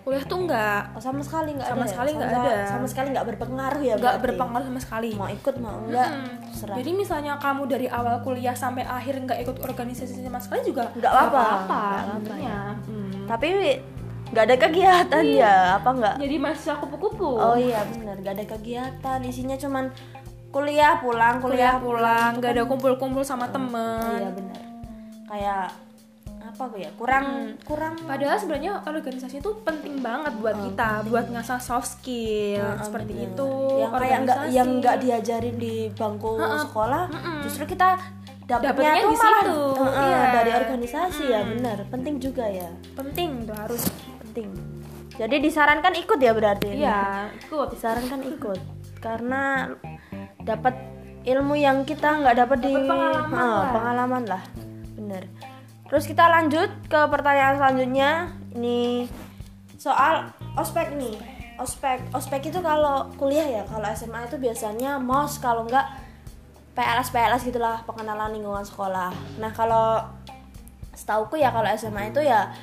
Kuliah 0.00 0.24
tuh 0.24 0.38
nggak 0.42 0.80
Oh, 0.90 0.98
sama 0.98 1.20
sekali 1.20 1.50
nggak 1.52 1.66
Sama 1.66 1.76
ada. 1.76 1.84
ya? 1.84 1.92
sekali 1.92 2.10
nggak 2.12 2.30
ada. 2.30 2.54
Sama 2.66 2.86
sekali 2.86 3.06
nggak 3.10 3.26
berpengaruh 3.26 3.80
ya. 3.80 3.94
nggak 3.94 4.00
berarti? 4.10 4.24
berpengaruh 4.26 4.66
sama 4.66 4.80
sekali 4.80 5.08
Mau 5.12 5.28
ikut 5.28 5.54
mau 5.56 5.76
enggak 5.78 6.08
terserah. 6.42 6.76
Jadi 6.76 6.90
misalnya 6.92 7.32
kamu 7.36 7.62
dari 7.66 7.86
awal 7.86 8.16
kuliah 8.20 8.54
sampai 8.54 8.82
akhir 8.82 9.14
nggak 9.20 9.38
ikut 9.40 9.56
organisasi 9.60 10.18
sama 10.18 10.38
sekali 10.38 10.60
juga 10.64 10.88
Nggak 10.92 11.10
apa-apa. 11.10 11.28
Nggak 11.30 11.44
apa-apa, 11.44 11.82
sebenarnya. 12.16 12.58
Hmm. 12.82 13.12
Tapi 13.26 13.46
nggak 14.30 14.44
ada 14.46 14.56
kegiatan 14.56 15.24
ya 15.26 15.54
apa 15.76 15.90
nggak? 15.90 16.14
Jadi 16.16 16.36
mahasiswa 16.38 16.74
kupu-kupu. 16.78 17.30
Oh 17.30 17.54
iya 17.54 17.82
benar, 17.84 18.14
gak 18.20 18.34
ada 18.36 18.44
kegiatan. 18.48 19.18
Isinya 19.20 19.56
cuman 19.56 19.90
kuliah 20.48 20.98
pulang, 20.98 21.38
kuliah, 21.38 21.74
kuliah 21.74 21.74
pulang, 21.78 22.30
nggak 22.38 22.52
ada 22.52 22.64
kumpul-kumpul 22.64 23.22
sama 23.22 23.44
Oh, 23.44 23.50
temen. 23.50 24.18
iya 24.18 24.30
benar. 24.30 24.62
Kayak 25.26 25.66
apa 26.50 26.62
gue 26.68 26.80
ya? 26.82 26.90
Kurang 26.94 27.26
kurang 27.62 27.94
Padahal 28.02 28.36
sebenarnya 28.36 28.82
organisasi 28.82 29.38
itu 29.38 29.50
penting 29.62 29.98
banget 29.98 30.34
buat 30.36 30.56
kita, 30.60 31.06
buat 31.06 31.26
ngasah 31.28 31.58
soft 31.58 31.98
skill 31.98 32.60
seperti 32.80 33.12
bener. 33.14 33.30
itu. 33.30 33.50
yang 33.78 33.92
kayak 33.94 34.18
nggak 34.20 34.38
yang 34.50 34.68
nggak 34.78 34.96
diajarin 34.98 35.56
di 35.56 35.74
bangku 35.90 36.34
sekolah, 36.36 37.02
justru 37.40 37.64
kita 37.64 37.96
dapatnya 38.44 38.66
Dapatnya 38.66 38.92
tuh 38.98 39.10
di 39.10 39.16
malah 39.16 39.40
situ, 39.40 39.60
Heeh, 39.78 40.04
iya. 40.04 40.20
dari 40.34 40.50
organisasi 40.52 41.24
ya 41.24 41.40
benar. 41.46 41.78
Penting 41.86 42.14
juga 42.18 42.44
ya, 42.44 42.70
penting 42.92 43.46
tuh 43.46 43.54
harus. 43.54 43.82
penting. 44.20 44.50
Jadi 45.14 45.36
disarankan 45.38 45.94
ikut 45.94 46.18
ya 46.18 46.32
berarti. 46.32 46.68
Iya, 46.72 47.28
ikut. 47.40 47.66
disarankan 47.70 48.20
ikut 48.26 48.58
karena 48.98 49.70
dapat 50.40 50.74
ilmu 51.20 51.52
yang 51.52 51.84
kita 51.84 52.16
nggak 52.16 52.36
dapat 52.38 52.58
di 52.60 52.72
pengalaman 52.72 53.28
Ah, 53.30 53.44
lah. 53.60 53.70
pengalaman 53.72 54.22
lah 54.24 54.42
terus 55.90 56.06
kita 56.06 56.30
lanjut 56.30 56.70
ke 56.86 57.00
pertanyaan 57.10 57.58
selanjutnya 57.58 58.10
ini 58.54 59.10
soal 59.74 60.30
ospek 60.54 60.94
nih 60.94 61.18
ospek 61.58 61.98
ospek 62.14 62.48
itu 62.48 62.62
kalau 62.62 63.10
kuliah 63.18 63.44
ya 63.44 63.62
kalau 63.66 63.90
SMA 63.92 64.30
itu 64.30 64.38
biasanya 64.38 65.02
mos 65.02 65.42
kalau 65.42 65.66
nggak 65.66 65.82
PLS 66.78 67.10
PLS 67.10 67.42
gitulah 67.44 67.82
pengenalan 67.84 68.32
lingkungan 68.32 68.62
sekolah 68.62 69.10
nah 69.42 69.50
kalau 69.50 70.00
setauku 70.94 71.36
ya 71.36 71.50
kalau 71.50 71.66
SMA 71.74 72.14
itu 72.14 72.22
ya 72.22 72.54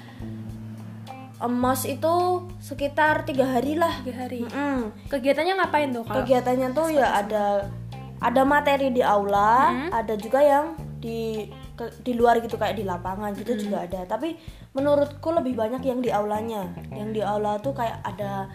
mos 1.46 1.86
itu 1.86 2.48
sekitar 2.58 3.22
tiga 3.30 3.46
hari 3.46 3.78
lah 3.78 4.02
Tiga 4.02 4.26
hari. 4.26 4.42
Mm-mm. 4.42 4.90
Kegiatannya 5.06 5.54
ngapain 5.62 5.94
tuh 5.94 6.02
kalau? 6.02 6.26
kegiatannya 6.26 6.68
tuh 6.74 6.88
ya 6.90 7.22
ada 7.22 7.70
ada 8.18 8.42
materi 8.42 8.90
di 8.90 9.06
aula 9.06 9.70
ada 9.94 10.18
juga 10.18 10.42
yang 10.42 10.74
di 10.98 11.46
ke- 11.78 11.94
di 12.02 12.12
luar 12.12 12.42
gitu 12.42 12.58
kayak 12.58 12.74
di 12.74 12.84
lapangan 12.84 13.32
gitu 13.34 13.54
juga 13.56 13.86
ada. 13.86 14.04
Tapi 14.04 14.34
menurutku 14.74 15.30
lebih 15.30 15.54
banyak 15.54 15.80
yang 15.82 16.02
di 16.02 16.10
aulanya. 16.10 16.66
Yang 16.92 17.10
di 17.12 17.22
aula 17.22 17.58
tuh 17.58 17.72
kayak 17.72 18.02
ada 18.02 18.50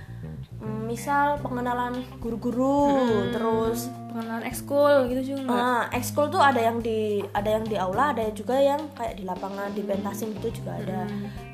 mm, 0.59 0.83
misal 0.85 1.39
pengenalan 1.39 2.03
guru-guru 2.19 2.91
terus 3.31 3.87
pengenalan 4.09 4.45
ekskul 4.45 5.09
gitu 5.09 5.23
juga. 5.33 5.49
ah 5.49 5.83
ekskul 5.91 6.29
tuh 6.29 6.39
ada 6.39 6.61
yang 6.61 6.79
di 6.79 7.01
ada 7.33 7.49
yang 7.49 7.65
di 7.65 7.75
aula 7.75 8.13
ada 8.13 8.27
juga 8.31 8.55
yang 8.55 8.91
kayak 8.93 9.17
di 9.17 9.25
lapangan 9.25 9.71
di 9.71 9.81
pentasim 9.81 10.35
gitu 10.37 10.61
juga 10.61 10.77
ada. 10.77 11.01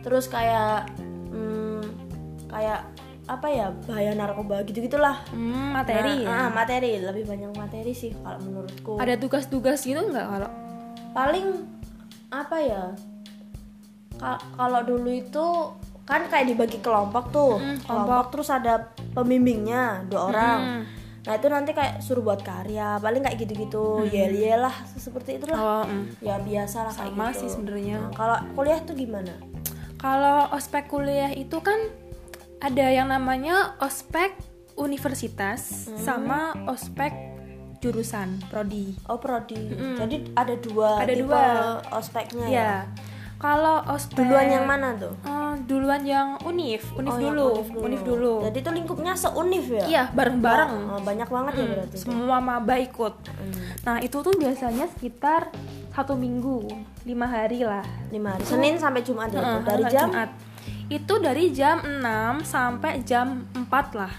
Terus 0.01 0.27
kayak 0.27 0.89
mm, 1.31 1.81
kayak 2.49 2.81
apa 3.29 3.45
ya 3.47 3.69
bahaya 3.85 4.17
narkoba 4.17 4.65
gitu 4.65 4.81
gitulah 4.81 5.21
Hmm, 5.29 5.77
materi 5.77 6.25
ya. 6.25 6.33
ah, 6.35 6.49
materi. 6.49 6.97
Lebih 6.97 7.29
banyak 7.29 7.53
materi 7.53 7.93
sih 7.93 8.17
kalau 8.17 8.41
menurutku. 8.41 8.97
Ada 8.97 9.15
tugas-tugas 9.17 9.85
gitu 9.85 10.01
nggak 10.03 10.27
kalau? 10.27 10.51
Paling 11.19 11.67
apa 12.31 12.57
ya 12.61 12.85
Ka- 14.15 14.43
kalau 14.55 14.83
dulu 14.83 15.11
itu 15.11 15.47
kan 16.03 16.25
kayak 16.27 16.49
dibagi 16.49 16.81
kelompok 16.81 17.31
tuh. 17.31 17.61
Kelompok 17.85 18.33
terus 18.33 18.49
ada 18.49 18.91
pembimbingnya 19.13 20.09
dua 20.09 20.33
orang. 20.33 20.61
Nah 21.23 21.33
itu 21.37 21.47
nanti 21.47 21.71
kayak 21.71 22.01
suruh 22.01 22.25
buat 22.25 22.41
karya 22.41 22.97
paling 22.99 23.21
kayak 23.21 23.37
gitu-gitu. 23.37 24.09
Yel 24.09 24.33
yel 24.33 24.65
lah 24.65 24.73
seperti 24.97 25.37
itulah 25.37 25.55
Oh, 25.55 25.85
mm. 25.85 26.19
ya 26.19 26.41
biasa 26.41 26.89
lah 26.89 26.95
Sama 26.97 27.31
gitu. 27.31 27.45
sih 27.45 27.49
sebenarnya. 27.53 27.99
Nah, 28.01 28.11
kalau 28.11 28.39
kuliah 28.57 28.81
tuh 28.81 28.97
gimana? 28.97 29.37
Kalau 30.01 30.49
ospek 30.51 30.89
kuliah 30.89 31.31
itu 31.31 31.61
kan 31.61 31.77
ada 32.59 32.87
yang 32.89 33.13
namanya 33.13 33.77
ospek 33.79 34.33
universitas 34.75 35.93
sama 35.95 36.57
ospek 36.67 37.13
jurusan 37.79 38.43
prodi. 38.47 38.95
oh 39.05 39.17
prodi 39.17 39.59
jadi 39.95 40.17
ada 40.33 40.55
dua 40.55 40.99
Ada 40.99 41.13
tipe 41.13 41.25
dua. 41.25 41.79
ospeknya 41.91 42.47
ya 42.47 42.53
Ya. 42.53 42.73
Kalau 43.39 43.79
ospek 43.87 44.19
duluan 44.19 44.51
yang 44.51 44.67
mana 44.67 44.91
tuh 44.93 45.15
Eh, 45.23 45.55
duluan 45.65 46.03
yang 46.03 46.35
univ 46.43 46.83
Oh, 46.91 46.99
yang 46.99 47.23
dulu, 47.23 47.47
univ 47.55 47.71
dulu. 47.71 47.81
univ 47.81 48.01
dulu. 48.03 48.35
jadi 48.43 48.59
itu 48.59 48.71
lingkupnya 48.73 49.15
seuniv 49.15 49.63
ya 49.69 49.85
Iya, 49.87 50.03
bareng-bareng. 50.11 50.73
Oh, 50.89 50.99
banyak 51.01 51.29
banget 51.29 51.53
ya 51.55 51.65
berarti 51.69 51.97
Semua 51.97 52.39
maba 52.39 52.75
ikut. 52.77 53.15
Nah, 53.81 54.03
itu 54.03 54.19
tuh 54.19 54.35
biasanya 54.35 54.91
sekitar 54.91 55.55
satu 55.89 56.15
minggu, 56.15 56.67
lima 57.05 57.27
hari 57.27 57.63
lah. 57.63 57.87
lima 58.09 58.35
hari 58.35 58.43
Senin 58.43 58.75
sampai 58.75 59.03
Jumat 59.03 59.31
ya 59.31 59.39
tuh? 59.39 59.63
dari 59.65 59.85
jam 59.87 60.11
Jumat. 60.11 60.31
Itu 60.89 61.15
dari 61.19 61.45
jam 61.49 61.77
6 61.79 62.03
sampai 62.43 62.93
jam 63.03 63.47
4 63.53 63.71
lah. 63.95 64.13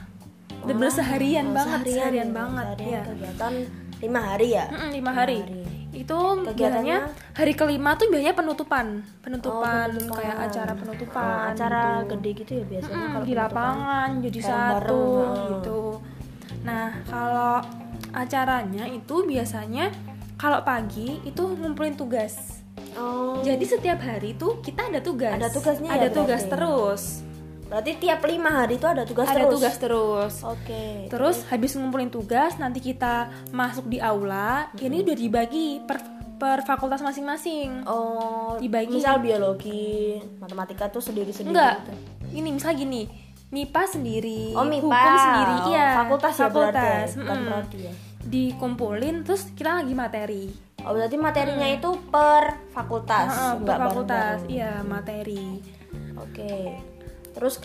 Bener-bener 0.62 0.91
seharian 0.91 1.45
oh, 1.45 1.54
banget, 1.54 1.80
seharian, 1.88 2.28
ya, 2.28 2.36
banget. 2.36 2.65
seharian 2.67 2.91
ya. 2.91 3.02
kegiatan 3.06 3.54
lima 4.00 4.19
hari 4.24 4.48
ya 4.50 4.65
Mm-mm, 4.67 4.89
lima 4.93 5.12
hari. 5.12 5.38
hari. 5.39 5.63
itu 5.91 6.15
Kegiatannya? 6.15 6.54
biasanya 6.54 6.98
hari 7.34 7.54
kelima 7.54 7.91
tuh 7.93 8.08
biasanya 8.08 8.32
penutupan 8.34 8.86
penutupan, 9.19 9.86
Oh, 9.86 9.91
penutupan. 9.91 10.15
kayak 10.15 10.38
acara 10.39 10.72
penutupan 10.74 11.26
Oh, 11.26 11.50
acara 11.50 11.84
gitu. 11.98 12.10
gede 12.10 12.30
gitu 12.38 12.52
ya 12.54 12.65
biasanya 12.69 12.95
Mm-mm, 12.95 13.12
kalau 13.12 13.26
di 13.26 13.36
lapangan 13.36 14.10
jadi 14.22 14.39
satu 14.39 15.02
heeh. 15.02 15.48
gitu 15.50 15.82
nah 16.60 16.88
kalau 17.04 17.54
acaranya 18.12 18.84
itu 18.86 19.15
biasanya 19.24 19.86
kalau 20.36 20.60
pagi 20.62 21.19
itu 21.24 21.43
ngumpulin 21.43 21.93
tugas 21.93 22.60
Oh. 22.91 23.39
jadi 23.39 23.62
setiap 23.62 24.00
hari 24.00 24.34
tuh 24.34 24.60
kita 24.60 24.88
ada 24.88 25.00
tugas 25.00 25.32
Ada 25.32 25.48
tugasnya 25.50 25.88
ya 25.88 25.95
ada 25.95 26.10
tugas 26.10 26.41
berarti? 26.41 26.52
terus 26.52 27.02
berarti 27.70 28.02
tiap 28.02 28.26
lima 28.26 28.66
hari 28.66 28.82
itu 28.82 28.88
ada 28.90 29.06
tugas 29.06 29.30
ada 29.30 29.46
terus. 29.46 29.54
tugas 29.54 29.76
terus 29.78 30.34
Oke. 30.42 31.06
Terus 31.06 31.38
habis 31.48 31.78
ngumpulin 31.78 32.10
tugas 32.10 32.58
nanti 32.58 32.82
kita 32.82 33.30
masuk 33.54 33.86
di 33.86 34.02
aula. 34.02 34.74
Ini 34.74 35.06
udah 35.06 35.14
dibagi 35.16 35.80
per 35.86 36.02
per 36.40 36.64
fakultas 36.64 37.04
masing-masing. 37.04 37.84
Oh, 37.86 38.56
Dibagi. 38.58 38.96
misal 38.96 39.20
biologi, 39.20 40.18
matematika 40.40 40.88
tuh 40.88 41.04
sendiri-sendiri 41.04 41.52
Enggak. 41.52 41.84
gitu. 41.84 41.94
Ini 42.40 42.50
misal 42.50 42.80
gini, 42.80 43.12
MIPA 43.52 43.84
sendiri, 43.86 44.56
Oh, 44.56 44.64
MIPA. 44.64 44.88
hukum 44.88 45.16
sendiri, 45.20 45.56
Oh, 45.60 45.68
iya. 45.68 45.88
fakultas 46.00 46.34
ya 46.34 46.48
berarti 46.48 46.56
ya, 46.56 46.64
fakultas, 46.80 47.08
bukan 47.12 47.28
mm-mm. 47.36 47.50
prodi 47.52 47.78
ya. 47.84 47.94
Dikumpulin 48.24 49.16
terus 49.28 49.42
kita 49.52 49.84
lagi 49.84 49.94
materi. 49.94 50.44
Oh, 50.88 50.96
berarti 50.96 51.18
materinya 51.20 51.68
itu 51.68 51.90
per 52.08 52.44
fakultas, 52.72 53.28
Heeh, 53.28 53.54
per 53.60 53.78
fakultas, 53.78 54.38
iya 54.48 54.72
materi. 54.80 55.60
Oke. 56.16 56.80
Terus 57.39 57.56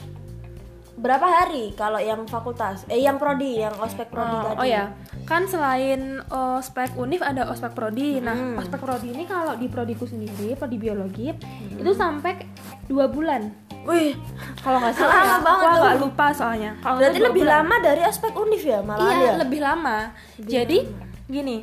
berapa 0.95 1.27
hari 1.27 1.75
kalau 1.75 1.99
yang 1.99 2.23
fakultas? 2.25 2.87
Eh, 2.87 3.03
yang 3.03 3.19
prodi, 3.19 3.59
yang 3.59 3.75
ospek 3.77 4.07
prodi 4.07 4.31
Oh, 4.33 4.43
tadi. 4.47 4.57
oh 4.57 4.67
ya, 4.71 4.85
kan 5.25 5.43
selain 5.45 6.23
ospek 6.31 6.95
univ 6.95 7.19
ada 7.21 7.45
ospek 7.45 7.75
prodi. 7.75 8.23
Nah, 8.23 8.33
Hmm. 8.33 8.55
ospek 8.57 8.79
prodi 8.79 9.11
ini 9.11 9.27
kalau 9.27 9.53
di 9.53 9.67
prodiku 9.67 10.07
sendiri, 10.07 10.55
prodi 10.55 10.79
biologi, 10.79 11.35
itu 11.75 11.91
sampai 11.93 12.47
dua 12.87 13.11
bulan. 13.11 13.51
Wih, 13.85 14.17
Kalau 14.57 14.81
nggak 14.81 14.95
salah, 14.95 15.13
Lama 15.13 15.29
ya, 15.29 15.39
banget 15.43 15.67
aku 15.69 15.83
agak 15.83 15.99
lupa 16.01 16.27
soalnya. 16.31 16.73
Kalau 16.79 16.97
berarti 16.97 17.21
lebih 17.21 17.45
bulan. 17.45 17.57
lama 17.61 17.77
dari 17.83 18.03
ospek 18.03 18.33
univ 18.33 18.63
ya 18.65 18.81
malah 18.81 19.13
Iya, 19.13 19.21
ya? 19.21 19.33
lebih 19.37 19.61
lama. 19.61 19.97
Jadi 20.39 20.79
gini, 21.27 21.57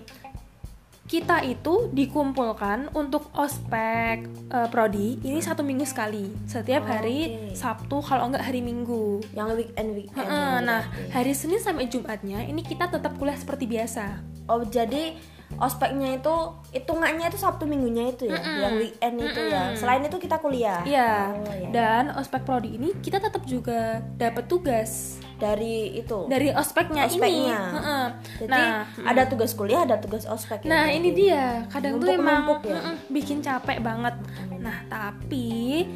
kita 1.12 1.44
itu 1.44 1.92
dikumpulkan 1.92 2.96
untuk 2.96 3.28
ospek 3.36 4.24
eh, 4.48 4.68
prodi 4.72 5.20
ini 5.28 5.44
satu 5.44 5.60
minggu 5.60 5.84
sekali, 5.84 6.32
setiap 6.48 6.88
hari 6.88 7.52
Oke. 7.52 7.60
Sabtu 7.60 8.00
kalau 8.00 8.32
enggak 8.32 8.48
hari 8.48 8.64
Minggu. 8.64 9.20
Yang 9.36 9.60
weekend 9.60 9.90
weekend. 9.92 10.24
Nah, 10.24 10.88
berarti. 10.88 11.12
hari 11.12 11.34
Senin 11.36 11.60
sampai 11.60 11.92
Jumatnya 11.92 12.48
ini 12.48 12.64
kita 12.64 12.88
tetap 12.88 13.20
kuliah 13.20 13.36
seperti 13.36 13.68
biasa. 13.68 14.24
Oh, 14.48 14.64
jadi 14.64 15.20
ospeknya 15.60 16.18
itu 16.22 16.36
hitungannya 16.72 17.28
itu 17.28 17.40
Sabtu 17.40 17.68
minggunya 17.68 18.14
itu 18.14 18.30
ya, 18.30 18.40
yang 18.40 18.80
weekend 18.80 19.16
itu 19.20 19.42
ya. 19.52 19.76
Selain 19.76 20.02
itu 20.06 20.18
kita 20.22 20.40
kuliah. 20.40 20.82
Iya. 20.88 21.36
Oh, 21.36 21.54
iya. 21.58 21.70
Dan 21.74 22.04
ospek 22.16 22.48
prodi 22.48 22.80
ini 22.80 22.96
kita 23.04 23.20
tetap 23.20 23.44
juga 23.44 24.00
dapat 24.16 24.48
tugas 24.48 25.20
Dari 25.42 25.98
itu. 25.98 26.30
dari 26.30 26.54
ospeknya, 26.54 27.10
ini. 27.10 27.18
Ospeknya. 27.18 27.60
Heeh. 27.74 28.06
Jadi 28.46 28.62
nah, 28.62 28.86
ada 29.10 29.24
tugas 29.26 29.52
kuliah, 29.58 29.82
ada 29.90 29.98
tugas 29.98 30.30
ospek 30.30 30.64
ya. 30.64 30.70
Nah 30.70 30.86
berarti. 30.86 30.98
ini 31.02 31.10
dia 31.18 31.66
kadang 31.74 31.98
tuh 31.98 32.14
emang 32.14 32.62
ya? 32.62 32.94
bikin 33.10 33.42
capek 33.42 33.82
banget. 33.82 34.16
Nah 34.62 34.86
tapi 34.86 35.90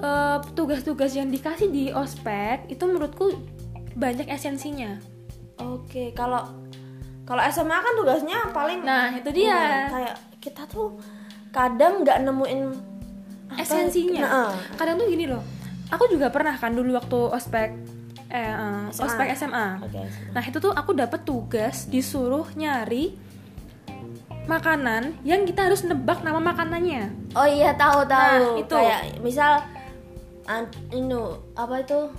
eh, 0.00 0.38
tugas-tugas 0.56 1.12
yang 1.12 1.28
dikasih 1.28 1.68
di 1.68 1.92
ospek 1.92 2.72
itu 2.72 2.82
menurutku 2.88 3.36
banyak 3.94 4.26
esensinya. 4.32 4.98
Oke, 5.62 6.10
kalau 6.18 6.63
kalau 7.24 7.42
SMA 7.42 7.72
kan 7.74 7.92
tugasnya 7.94 8.38
paling 8.50 8.80
Nah 8.80 9.08
itu 9.10 9.28
dia 9.32 9.56
Hmm, 9.56 9.90
kayak 9.90 10.14
kita 10.38 10.62
tuh 10.64 11.00
kadang 11.48 12.04
nggak 12.04 12.20
nemuin 12.20 12.60
apa- 13.46 13.60
esensinya. 13.60 14.22
Nah, 14.22 14.52
Kadang 14.74 14.96
tuh 14.96 15.06
gini 15.06 15.24
loh. 15.24 15.40
Aku 15.88 16.04
juga 16.06 16.28
pernah 16.28 16.52
kan 16.52 16.70
dulu 16.70 16.92
waktu 16.92 17.18
ospek 17.30 17.70
eh, 18.28 18.40
eh, 18.42 18.84
SMA. 18.90 19.04
ospek 19.04 19.28
SMA. 19.32 19.66
Oke, 19.80 20.00
SMA. 20.02 20.32
Nah 20.32 20.42
itu 20.42 20.58
tuh 20.58 20.70
aku 20.70 20.90
dapat 20.92 21.22
tugas 21.22 21.86
disuruh 21.86 22.44
nyari 22.52 23.14
makanan 24.44 25.16
yang 25.22 25.48
kita 25.48 25.64
harus 25.64 25.80
nebak 25.82 26.20
nama 26.20 26.36
makanannya. 26.36 27.08
Oh 27.32 27.46
iya 27.46 27.72
tahu 27.74 28.04
tahu. 28.04 28.42
Nah, 28.52 28.60
itu. 28.60 28.74
Kayak 28.74 29.00
misal 29.20 29.52
an, 30.44 30.62
inu 30.90 31.22
apa 31.54 31.80
itu 31.80 32.12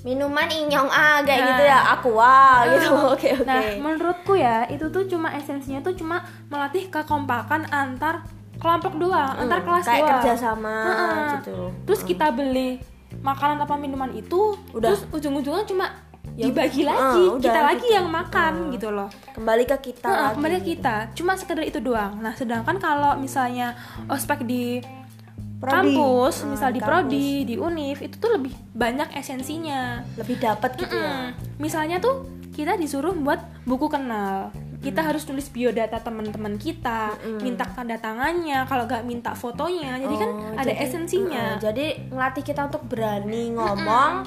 minuman 0.00 0.48
inyong 0.48 0.88
ah 0.88 1.20
kayak 1.20 1.38
Nah. 1.38 1.48
gitu 1.50 1.62
ya 1.62 1.78
aqua 1.90 2.38
gitu. 2.66 2.88
Oke 3.12 3.28
oke. 3.32 3.44
Nah, 3.44 3.60
menurutku 3.78 4.32
ya, 4.34 4.64
itu 4.66 4.88
tuh 4.88 5.04
cuma 5.06 5.28
esensinya 5.30 5.80
tuh 5.80 5.92
cuma 5.92 6.20
melatih 6.48 6.88
kekompakan 6.88 7.68
antar 7.68 8.24
kelompok 8.56 8.96
doang, 8.96 9.28
Hmm, 9.30 9.42
antar 9.42 9.60
kelas 9.60 9.84
kayak 9.84 10.00
doang. 10.00 10.12
kerjasama 10.18 10.76
Heeh. 10.86 11.24
gitu. 11.38 11.56
Terus 11.84 12.00
kita 12.02 12.28
beli 12.30 12.80
makanan 13.18 13.56
apa 13.58 13.74
minuman 13.74 14.08
itu, 14.10 14.56
Udah. 14.70 14.92
terus 14.92 15.04
ujung-ujungnya 15.10 15.64
cuma 15.64 15.86
Ya, 16.30 16.46
dibagi 16.46 16.84
lagi, 16.84 17.24
udah 17.26 17.42
kita 17.42 17.60
lagi 17.60 17.82
gitu. 17.82 17.96
yang 17.96 18.06
makan 18.06 18.52
Heeh. 18.62 18.72
gitu 18.72 18.88
loh. 18.88 19.08
Kembali 19.30 19.64
ke 19.66 19.76
kita 19.82 20.06
Heeh, 20.06 20.20
lagi. 20.22 20.34
kembali 20.36 20.54
ke 20.54 20.62
gitu. 20.62 20.70
kita, 20.74 20.94
cuma 21.12 21.32
sekedar 21.34 21.60
itu 21.62 21.78
doang. 21.78 22.16
Nah, 22.16 22.32
sedangkan 22.32 22.76
kalau 22.76 23.16
misalnya 23.16 23.76
ospek 24.06 24.44
di 24.44 24.80
Prodi. 25.60 25.92
kampus, 25.92 26.34
Hmm, 26.40 26.48
misal 26.50 26.70
di 26.70 26.80
kampus. 26.80 26.88
prodi, 27.04 27.28
di 27.44 27.54
univ, 27.54 28.00
itu 28.00 28.16
tuh 28.16 28.32
lebih 28.32 28.52
banyak 28.72 29.12
esensinya. 29.12 30.00
lebih 30.16 30.36
dapat 30.36 30.72
gitu 30.74 30.90
ya. 30.90 31.30
Mm-mm. 31.30 31.58
Misalnya 31.58 31.96
tuh 31.98 32.24
kita 32.50 32.74
disuruh 32.74 33.12
buat 33.14 33.38
buku 33.62 33.86
kenal. 33.86 34.48
Kita 34.80 35.04
harus 35.04 35.22
tulis 35.22 35.44
biodata 35.46 36.00
teman-teman 36.00 36.56
kita, 36.56 37.12
minta 37.38 37.68
tanda 37.68 37.94
tangannya, 37.94 38.64
kalau 38.64 38.88
nggak 38.88 39.04
minta 39.04 39.32
fotonya. 39.34 40.00
Jadi 40.00 40.14
kan 40.16 40.30
Oh, 40.30 40.56
ada 40.56 40.64
jadi- 40.66 40.80
esensinya. 40.80 41.44
Heeh, 41.54 41.60
jadi 41.62 41.86
ngelatih 42.08 42.40
kita 42.42 42.60
untuk 42.64 42.82
berani 42.86 43.52
ngomong 43.52 44.24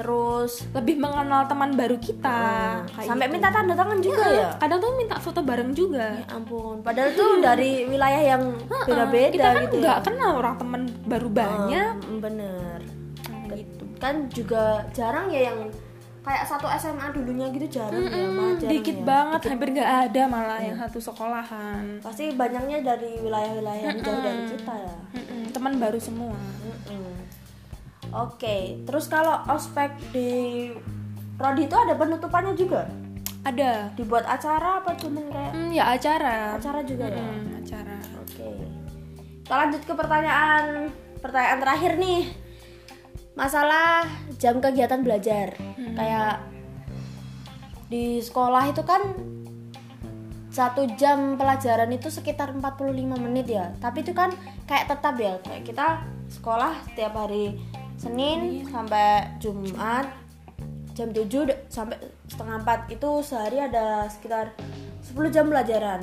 terus 0.00 0.64
Lebih 0.72 0.96
mengenal 0.96 1.44
teman 1.44 1.70
baru 1.72 1.96
kita. 1.96 2.40
kayak 2.88 3.04
sampai 3.04 3.26
gitu. 3.28 3.34
minta 3.36 3.48
tanda 3.48 3.74
tangan 3.74 3.98
juga 4.00 4.24
ya. 4.26 4.48
Kadang 4.56 4.78
tuh 4.80 4.90
minta 4.96 5.16
foto 5.16 5.40
bareng 5.40 5.70
juga. 5.70 6.16
Ya 6.16 6.24
ampun, 6.30 6.80
padahal 6.80 7.12
tuh 7.12 7.38
dari 7.38 7.84
wilayah 7.84 8.22
yang 8.32 8.42
beda-beda 8.64 9.28
kita 9.30 9.48
kan 9.50 9.62
gitu 9.62 9.76
nggak 9.78 9.98
ya. 9.98 10.02
kenal 10.02 10.32
orang 10.34 10.54
teman 10.56 10.82
baru 11.04 11.28
banyak. 11.28 11.94
Oh, 12.00 12.18
bener. 12.18 12.78
Nah, 13.28 13.44
gitu. 13.52 13.84
Kan 13.96 14.14
juga 14.30 14.64
jarang 14.90 15.28
ya 15.28 15.52
yang 15.52 15.68
kayak 16.20 16.44
satu 16.44 16.68
SMA 16.70 17.06
dulunya 17.12 17.48
gitu 17.48 17.66
jarang 17.74 17.96
ya, 18.02 18.12
Mm-mm, 18.12 18.28
malah 18.30 18.54
jarang 18.54 18.72
dikit 18.72 18.92
ya. 18.94 19.04
banget, 19.04 19.40
hampir 19.46 19.68
nggak 19.70 19.92
ada 20.06 20.22
malah 20.26 20.60
yang 20.60 20.76
satu 20.78 20.98
sekolahan. 20.98 21.84
Pasti 21.98 22.24
banyaknya 22.32 22.78
dari 22.82 23.16
wilayah-wilayah 23.18 23.82
yang 23.86 24.00
jauh 24.00 24.20
dari 24.20 24.42
kita 24.46 24.74
ya. 24.74 24.96
Mm-mm, 25.12 25.42
teman 25.50 25.76
baru 25.76 25.96
semua. 25.96 26.36
Mm-mm. 26.36 27.19
Oke, 28.12 28.56
terus 28.82 29.06
kalau 29.06 29.38
ospek 29.46 29.94
di 30.10 30.30
prodi 31.34 31.64
itu 31.64 31.74
ada 31.74 31.94
penutupannya 31.94 32.54
juga? 32.54 32.90
Ada. 33.40 33.94
Dibuat 33.94 34.26
acara 34.26 34.82
apa 34.82 34.92
cuman 34.94 35.24
kayak 35.26 35.52
Hmm, 35.54 35.70
ya 35.70 35.84
acara. 35.90 36.54
acara 36.54 36.80
juga 36.82 37.06
ya? 37.08 37.22
Mm, 37.22 37.56
acara. 37.56 37.96
Oke. 38.20 38.50
Kita 39.40 39.54
lanjut 39.56 39.82
ke 39.82 39.92
pertanyaan 39.92 40.64
pertanyaan 41.18 41.58
terakhir 41.58 41.92
nih. 41.96 42.22
Masalah 43.32 44.04
jam 44.36 44.60
kegiatan 44.60 45.00
belajar. 45.00 45.56
Kayak 45.96 46.44
di 47.88 48.20
sekolah 48.20 48.68
itu 48.68 48.82
kan 48.84 49.02
satu 50.50 50.84
jam 50.94 51.38
pelajaran 51.38 51.88
itu 51.90 52.10
sekitar 52.10 52.52
45 52.52 52.90
menit 53.16 53.46
ya. 53.48 53.72
Tapi 53.78 54.02
itu 54.02 54.12
kan 54.12 54.34
kayak 54.66 54.90
tetap 54.90 55.14
ya. 55.16 55.38
Kayak 55.40 55.62
kita 55.64 55.86
sekolah 56.28 56.74
setiap 56.86 57.16
hari 57.16 57.56
Senin 58.00 58.64
sampai 58.64 59.28
Jumat 59.36 60.08
jam 60.96 61.12
7 61.12 61.28
de- 61.44 61.60
sampai 61.68 61.96
setengah 62.24 62.60
4 62.60 62.88
itu 62.90 63.10
sehari 63.20 63.60
ada 63.60 64.08
sekitar 64.08 64.56
10 65.02 65.28
jam 65.28 65.46
pelajaran. 65.46 66.00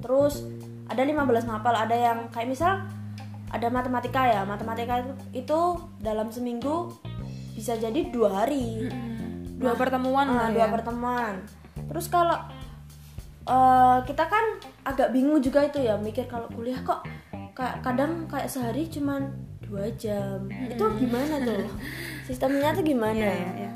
Terus 0.00 0.48
ada 0.86 1.02
15 1.02 1.20
mapel 1.44 1.74
ada 1.74 1.92
yang 1.92 2.18
kayak 2.28 2.48
misal 2.48 2.80
ada 3.48 3.68
matematika 3.68 4.24
ya. 4.24 4.40
Matematika 4.42 4.98
itu, 4.98 5.12
itu 5.34 5.60
dalam 6.00 6.28
seminggu 6.28 6.88
bisa 7.52 7.76
jadi 7.76 8.08
dua 8.08 8.44
hari. 8.44 8.86
Mm-mm. 8.86 9.60
Dua 9.60 9.74
pertemuan 9.74 10.24
Ah, 10.26 10.34
lah 10.38 10.48
dua 10.48 10.64
ya. 10.64 10.70
pertemuan. 10.70 11.34
Terus 11.84 12.08
kalau 12.08 12.38
eh, 13.44 13.98
kita 14.04 14.24
kan 14.24 14.44
agak 14.84 15.10
bingung 15.10 15.40
juga 15.40 15.60
itu 15.62 15.80
ya 15.80 15.96
mikir 15.96 16.24
kalau 16.24 16.48
kuliah 16.48 16.80
kok 16.80 17.04
kayak 17.52 17.82
kadang 17.82 18.24
kayak 18.24 18.46
sehari 18.46 18.86
cuman 18.86 19.28
dua 19.68 19.86
jam 19.94 20.48
itu 20.48 20.84
gimana 20.96 21.34
tuh 21.38 21.68
sistemnya 22.24 22.72
tuh 22.72 22.82
gimana 22.82 23.20
Iya, 23.20 23.32
iya, 23.32 23.52
iya. 23.58 23.70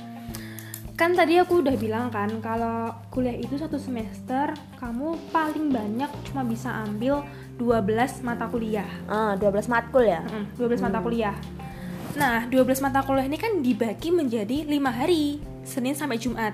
Kan 0.92 1.16
tadi 1.16 1.34
aku 1.36 1.64
udah 1.64 1.74
bilang 1.74 2.08
kan 2.08 2.28
kalau 2.38 2.92
kuliah 3.08 3.34
itu 3.34 3.56
satu 3.56 3.74
semester 3.76 4.52
kamu 4.76 5.16
paling 5.28 5.68
banyak 5.68 6.06
cuma 6.24 6.44
bisa 6.44 6.68
ambil 6.84 7.24
12 7.56 8.22
mata 8.22 8.46
kuliah. 8.46 8.86
ah 9.06 9.34
12 9.34 9.66
matkul 9.66 10.04
ya 10.04 10.20
Mm, 10.22 10.44
12 10.54 10.78
mata 10.80 10.98
kuliah. 11.00 11.34
Nah, 12.12 12.44
12 12.46 12.84
mata 12.84 13.00
kuliah 13.02 13.24
ini 13.24 13.40
kan 13.40 13.64
dibagi 13.64 14.12
menjadi 14.12 14.68
lima 14.68 14.92
hari, 14.92 15.40
Senin 15.64 15.96
sampai 15.96 16.20
Jumat. 16.20 16.52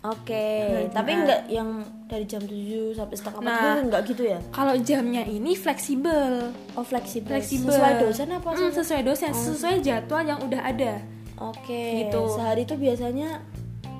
Oke, 0.00 0.48
Nah, 0.64 0.96
tapi 0.96 1.12
nah. 1.12 1.20
enggak 1.20 1.40
yang 1.46 1.68
dari 2.06 2.24
jam 2.24 2.40
7 2.40 2.96
sampai 2.96 3.14
setengah 3.14 3.36
4 3.36 3.44
Nah. 3.44 3.76
enggak 3.82 4.02
gitu 4.06 4.22
ya? 4.24 4.38
Kalau 4.48 4.72
jamnya 4.78 5.22
ini 5.22 5.52
fleksibel. 5.52 6.48
Oh, 6.72 6.80
fleksibel. 6.82 7.28
Fleksibel. 7.30 7.68
Sesuai 7.68 7.94
dosen 8.00 8.28
apa 8.30 8.48
Mm, 8.48 8.56
sih? 8.56 8.68
sesuai 8.74 9.02
dosen, 9.04 9.30
sesuai 9.30 9.76
jadwal 9.80 10.24
yang 10.24 10.40
udah 10.40 10.60
ada. 10.62 11.04
Oke. 11.38 12.00
Gitu. 12.00 12.20
Sehari 12.30 12.64
itu 12.64 12.74
biasanya 12.74 13.44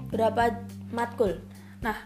berapa 0.08 0.56
matkul? 0.90 1.36
Nah, 1.80 1.96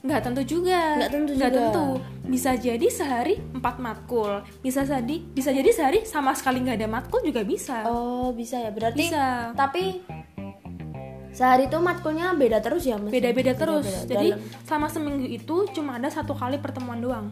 nggak 0.00 0.20
tentu 0.20 0.42
juga. 0.48 0.94
Nggak 0.96 1.10
tentu 1.10 1.30
Nggak 1.32 1.50
juga. 1.50 1.58
tentu. 1.60 1.86
Bisa 2.24 2.50
jadi 2.54 2.86
sehari 2.88 3.34
4 3.52 3.78
matkul. 3.78 4.42
Bisa 4.60 4.82
jadi 4.82 5.22
bisa 5.28 5.50
jadi 5.50 5.70
sehari 5.70 6.02
sama 6.02 6.34
sekali 6.34 6.58
nggak 6.60 6.74
ada 6.76 6.88
matkul 6.88 7.18
juga 7.20 7.42
bisa. 7.42 7.82
Oh, 7.84 8.30
bisa 8.30 8.58
ya. 8.58 8.70
Berarti 8.70 8.98
Bisa. 9.04 9.50
tapi 9.52 10.02
sehari 11.34 11.66
itu 11.66 11.76
matkulnya 11.76 12.30
beda 12.32 12.58
terus 12.60 12.82
ya, 12.82 12.94
Mas? 12.94 13.10
Beda-beda 13.10 13.52
terus. 13.52 13.82
Beda-beda. 13.82 14.08
Jadi 14.08 14.28
Dalam- 14.32 14.62
selama 14.62 14.86
seminggu 14.88 15.26
itu 15.26 15.56
cuma 15.70 15.98
ada 15.98 16.06
satu 16.06 16.32
kali 16.32 16.56
pertemuan 16.56 16.98
doang. 16.98 17.26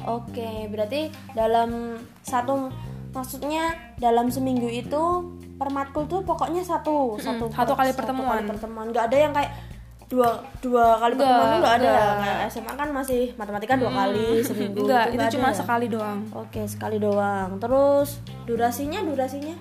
Oke, 0.00 0.46
berarti 0.66 1.06
dalam 1.32 1.94
satu 2.20 2.70
maksudnya 3.08 3.70
dalam 3.96 4.28
seminggu 4.28 4.66
itu 4.66 5.02
per 5.54 5.68
matkul 5.68 6.04
tuh 6.04 6.22
pokoknya 6.22 6.60
satu 6.60 7.16
satu 7.16 7.48
satu 7.48 7.72
kali 7.72 7.90
pertemuan. 7.90 8.38
kali 8.38 8.46
pertemuan 8.48 8.86
nggak 8.88 9.04
ada 9.06 9.16
yang 9.18 9.32
kayak 9.32 9.50
dua 10.06 10.28
dua 10.58 10.96
kali 10.96 11.12
Nggak, 11.12 11.26
pertemuan 11.26 11.58
nggak 11.58 11.74
ada 11.74 11.90
nggak. 11.90 12.14
kayak 12.16 12.38
SMA 12.48 12.72
kan 12.74 12.88
masih 12.90 13.22
matematika 13.34 13.74
dua 13.74 13.90
kali 13.92 14.28
seminggu 14.40 14.80
Enggak, 14.80 15.02
tuh 15.02 15.10
itu 15.10 15.18
nggak 15.18 15.32
cuma 15.34 15.44
ada 15.44 15.50
ya? 15.50 15.58
sekali 15.58 15.86
doang. 15.88 16.18
oke 16.32 16.60
sekali 16.64 16.96
doang 16.96 17.50
terus 17.58 18.08
durasinya 18.44 19.00
durasinya 19.02 19.56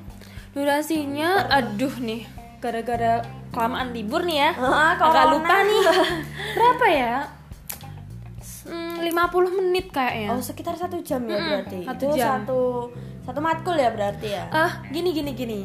Durasinya 0.54 1.30
aduh 1.50 1.94
nih, 2.00 2.26
gara-gara 2.58 3.22
kelamaan 3.50 3.90
libur 3.90 4.22
nih 4.22 4.38
ya. 4.40 4.52
Agak 4.54 4.98
corona. 5.00 5.32
lupa 5.32 5.56
nih. 5.62 5.82
Berapa 6.56 6.86
ya? 6.88 7.14
Hmm, 8.64 9.00
50 9.00 9.08
menit 9.54 9.88
kayaknya. 9.90 10.28
oh 10.30 10.42
sekitar 10.42 10.76
satu 10.76 11.00
jam 11.00 11.24
ya 11.24 11.34
Mm-mm, 11.34 11.48
berarti 11.48 11.78
satu 11.82 12.04
itu 12.06 12.16
jam. 12.20 12.44
satu 12.44 12.60
satu 13.24 13.40
matkul 13.40 13.74
ya 13.74 13.90
berarti 13.90 14.28
ya 14.30 14.44
Ah, 14.50 14.84
gini 14.86 15.12
gini 15.12 15.32
gini. 15.32 15.60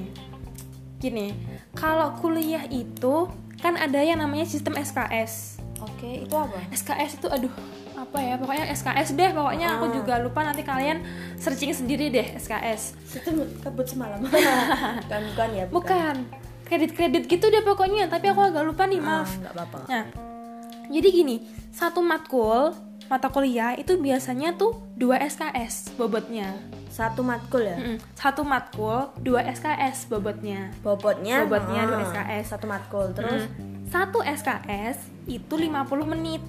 Gini, 0.96 1.34
kalau 1.74 2.14
kuliah 2.14 2.62
itu 2.64 3.26
kan 3.58 3.74
ada 3.74 3.98
yang 3.98 4.16
namanya 4.16 4.46
sistem 4.46 4.74
SKS. 4.76 5.58
oke 5.78 6.06
itu 6.22 6.30
apa 6.32 6.62
SKS 6.70 7.18
itu 7.18 7.26
aduh 7.26 7.50
apa 7.92 8.18
ya 8.18 8.34
pokoknya 8.36 8.70
SKS 8.70 9.08
deh 9.12 9.30
pokoknya 9.32 9.66
aku 9.72 9.84
Ah. 9.84 9.92
juga 9.92 10.14
lupa 10.18 10.40
nanti 10.40 10.62
kalian 10.62 11.02
searching 11.36 11.70
sendiri 11.72 12.06
deh 12.06 12.26
SKS 12.36 12.94
itu 13.16 13.30
kebut 13.58 13.82
semalam 13.84 14.22
bukan 15.02 15.20
bukan 15.28 15.48
ya 15.52 15.64
bukan 15.66 16.14
kredit 16.22 16.51
kredit 16.92 17.24
gitu 17.26 17.44
deh 17.48 17.60
pokoknya. 17.60 18.08
Tapi 18.08 18.32
aku 18.32 18.40
agak 18.40 18.64
lupa 18.64 18.88
nih 18.88 19.00
Ah, 19.02 19.24
maaf. 19.24 19.30
nggak 19.36 19.52
apa-apa. 19.52 19.78
Nah 19.88 20.04
jadi 20.88 21.08
gini 21.08 21.36
satu 21.72 22.04
matkul 22.04 22.76
mata 23.08 23.28
kuliah 23.28 23.76
itu 23.76 23.96
biasanya 23.96 24.56
tuh 24.56 24.76
dua 24.96 25.20
SKS 25.20 25.96
bobotnya. 25.96 26.52
Satu 26.92 27.24
matkul 27.24 27.64
ya? 27.64 27.76
Mm-mm. 27.76 27.96
satu 28.12 28.44
matkul 28.44 29.08
dua 29.20 29.44
SKS 29.48 30.08
bobotnya. 30.08 30.72
Bobotnya? 30.84 31.44
Bobotnya 31.44 31.88
dua 31.88 31.98
ah, 32.00 32.08
SKS. 32.08 32.44
satu 32.52 32.66
matkul. 32.68 33.12
Terus? 33.12 33.48
Mm. 33.48 33.88
satu 33.88 34.24
SKS 34.24 34.96
itu 35.28 35.52
50 35.52 35.68
menit. 36.08 36.40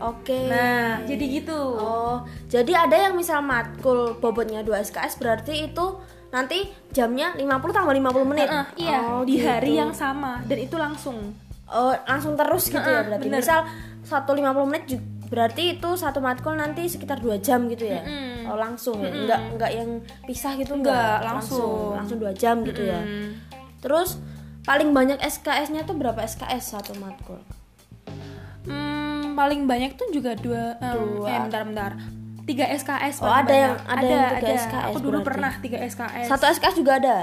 Oke. 0.00 0.46
Nah 0.48 1.02
jadi 1.04 1.24
gitu. 1.42 1.58
Oh 1.74 2.22
jadi 2.46 2.86
ada 2.86 2.96
yang 2.96 3.14
misal 3.14 3.42
matkul 3.42 4.18
bobotnya 4.18 4.62
2 4.62 4.86
SKS 4.86 5.18
berarti 5.18 5.70
itu 5.70 5.86
nanti 6.30 6.58
jamnya 6.88 7.34
50 7.34 7.42
tambah 7.70 7.90
50 7.90 8.22
menit 8.24 8.46
Heeh, 8.46 8.66
iya 8.80 8.98
Oh, 9.02 9.22
di 9.22 9.38
hari 9.38 9.66
gitu. 9.68 9.80
yang 9.80 9.92
sama 9.92 10.38
dan 10.44 10.58
itu 10.58 10.76
langsung 10.76 11.34
oh 11.66 11.94
langsung 12.04 12.34
terus 12.34 12.66
gitu 12.66 12.80
ya 12.80 13.02
Heeh, 13.02 13.06
berarti 13.08 13.26
bener. 13.26 13.40
misal 13.40 13.60
satu 14.00 14.30
50 14.32 14.46
menit 14.64 14.84
ju- 14.86 15.02
berarti 15.26 15.74
itu 15.74 15.90
satu 15.94 16.18
matkul 16.18 16.54
nanti 16.54 16.86
sekitar 16.86 17.18
2 17.18 17.38
jam 17.38 17.66
gitu 17.66 17.82
ya 17.84 18.00
Mm-mm. 18.00 18.46
oh 18.46 18.56
langsung 18.56 18.98
ya 18.98 19.10
enggak 19.12 19.40
enggak 19.48 19.70
yang 19.72 19.90
pisah 20.22 20.54
gitu 20.54 20.74
Enggak, 20.74 20.94
enggak 21.16 21.18
langsung. 21.28 21.94
langsung 21.94 22.18
2 22.18 22.30
jam 22.32 22.62
gitu 22.62 22.82
ya 22.84 22.98
Mm. 22.98 23.30
terus 23.78 24.18
paling 24.60 24.90
banyak 24.90 25.18
SKS-nya 25.18 25.82
tuh 25.82 25.94
berapa 25.94 26.18
SKS 26.20 26.74
satu 26.74 26.94
matkul 26.96 27.38
Hmm, 28.60 29.32
paling 29.32 29.64
banyak 29.64 29.96
tuh 29.96 30.12
juga 30.12 30.36
dua, 30.36 30.76
um, 30.84 31.24
Dua. 31.24 31.28
eh 31.28 31.38
bentar 31.40 31.62
bentar 31.64 31.90
tiga 32.50 32.66
SKS 32.68 33.14
Oh, 33.18 33.30
ada 33.30 33.46
yang- 33.48 33.78
banyak. 33.78 33.92
ada 33.92 34.04
yang 34.04 34.24
tiga 34.32 34.48
SKS 34.58 34.84
aku 34.84 34.98
dulu 34.98 35.10
berarti. 35.12 35.28
pernah 35.30 35.52
tiga 35.56 35.78
SKS 35.80 36.26
satu 36.26 36.44
SKS 36.48 36.74
juga 36.76 36.92
ada 36.96 37.16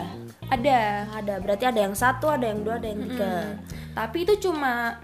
ada 0.48 0.78
ada 1.12 1.34
berarti 1.38 1.64
ada 1.66 1.80
yang 1.82 1.92
satu 1.94 2.26
ada 2.30 2.46
yang 2.46 2.60
dua 2.62 2.76
ada 2.76 2.88
yang 2.88 3.02
tiga 3.04 3.32
Hmm. 3.44 3.56
tapi 3.94 4.18
itu 4.24 4.34
cuma 4.42 5.04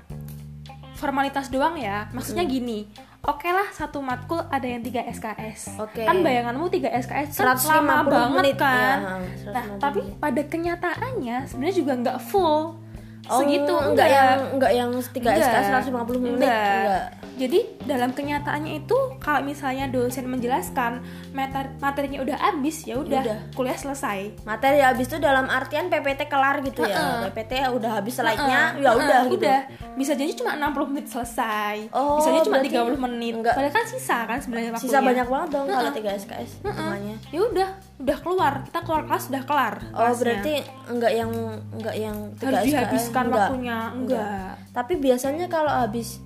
formalitas 0.94 1.50
doang 1.50 1.76
ya 1.76 2.08
maksudnya 2.10 2.46
gini 2.46 2.88
oke 3.22 3.44
lah 3.46 3.68
satu 3.70 4.00
matkul 4.00 4.40
ada 4.42 4.64
yang 4.64 4.80
tiga 4.80 5.04
SKS 5.06 5.76
Oke. 5.78 6.04
kan 6.04 6.20
bayanganmu 6.20 6.68
tiga 6.70 6.88
SKS 6.94 7.36
kan 7.36 7.56
150 7.56 7.68
lama 7.70 7.96
banget 8.06 8.40
menit, 8.42 8.56
kan 8.58 8.98
ya, 8.98 9.52
nah 9.52 9.64
150 9.70 9.82
tapi 9.82 10.00
pada 10.18 10.42
kenyataannya 10.44 11.38
sebenarnya 11.44 11.76
juga 11.76 11.94
nggak 11.98 12.20
full 12.22 12.80
segitu 13.26 13.72
Oh, 13.74 13.80
enggak 13.86 14.08
yang 14.10 14.40
enggak 14.52 14.72
yang 14.74 14.92
tiga 15.10 15.32
Enggak. 15.32 15.48
SKS 15.50 15.68
150 15.88 16.20
menit 16.20 16.36
Enggak. 16.38 16.76
enggak. 16.78 17.04
Jadi 17.34 17.66
dalam 17.84 18.14
kenyataannya 18.14 18.80
itu 18.80 18.98
kalau 19.18 19.42
misalnya 19.42 19.90
dosen 19.90 20.30
menjelaskan 20.30 21.02
mater- 21.34 21.74
materinya 21.82 22.22
udah 22.22 22.38
habis 22.38 22.86
ya 22.86 22.96
udah 22.96 23.50
kuliah 23.52 23.74
selesai. 23.74 24.46
Materi 24.46 24.80
habis 24.80 25.10
itu 25.10 25.18
dalam 25.18 25.50
artian 25.50 25.90
PPT 25.90 26.30
kelar 26.30 26.62
gitu 26.62 26.86
ya. 26.86 26.94
Heeh. 26.94 27.20
PPT 27.28 27.52
udah 27.74 27.92
habis 27.98 28.14
slide-nya 28.14 28.78
Heeh, 28.78 28.86
ya 28.86 28.90
udah 28.94 29.20
heeh, 29.26 29.34
gitu. 29.34 29.46
Udah. 29.46 29.60
Bisa 29.94 30.14
jadi 30.14 30.32
cuma 30.34 30.54
60 30.56 30.90
menit 30.90 31.08
selesai. 31.10 31.76
Oh, 31.90 32.22
Bisa 32.22 32.30
jadi 32.32 32.44
cuma 32.46 32.58
berarti 32.62 32.70
30 32.70 33.02
menit. 33.02 33.34
enggak. 33.34 33.54
Padahal 33.58 33.74
kan 33.74 33.86
sisa 33.90 34.18
kan 34.24 34.38
sebenarnya 34.38 34.70
waktunya. 34.72 34.92
Sisa 34.94 35.00
banyak 35.02 35.28
banget 35.28 35.50
dong 35.50 35.66
kalau 35.66 35.82
Heeh. 35.84 35.98
tiga 35.98 36.10
SKS 36.14 36.52
Heeh. 36.54 36.70
hitungannya. 36.70 37.16
Ya 37.34 37.40
udah, 37.42 37.70
udah 38.00 38.18
keluar. 38.22 38.54
Kita 38.64 38.80
keluar 38.82 39.04
kelas 39.06 39.24
udah 39.28 39.44
kelar. 39.44 39.76
Oh, 39.82 39.98
kelasnya. 39.98 40.22
berarti 40.22 40.54
enggak 40.88 41.14
yang 41.14 41.32
enggak 41.74 41.96
yang 41.98 42.16
harus 42.38 42.62
SKS. 42.62 42.68
dihabiskan 42.70 43.24
enggak. 43.26 43.38
waktunya. 43.42 43.78
Enggak. 43.90 44.52
Tapi 44.70 44.94
biasanya 44.98 45.46
kalau 45.50 45.74
habis 45.74 46.22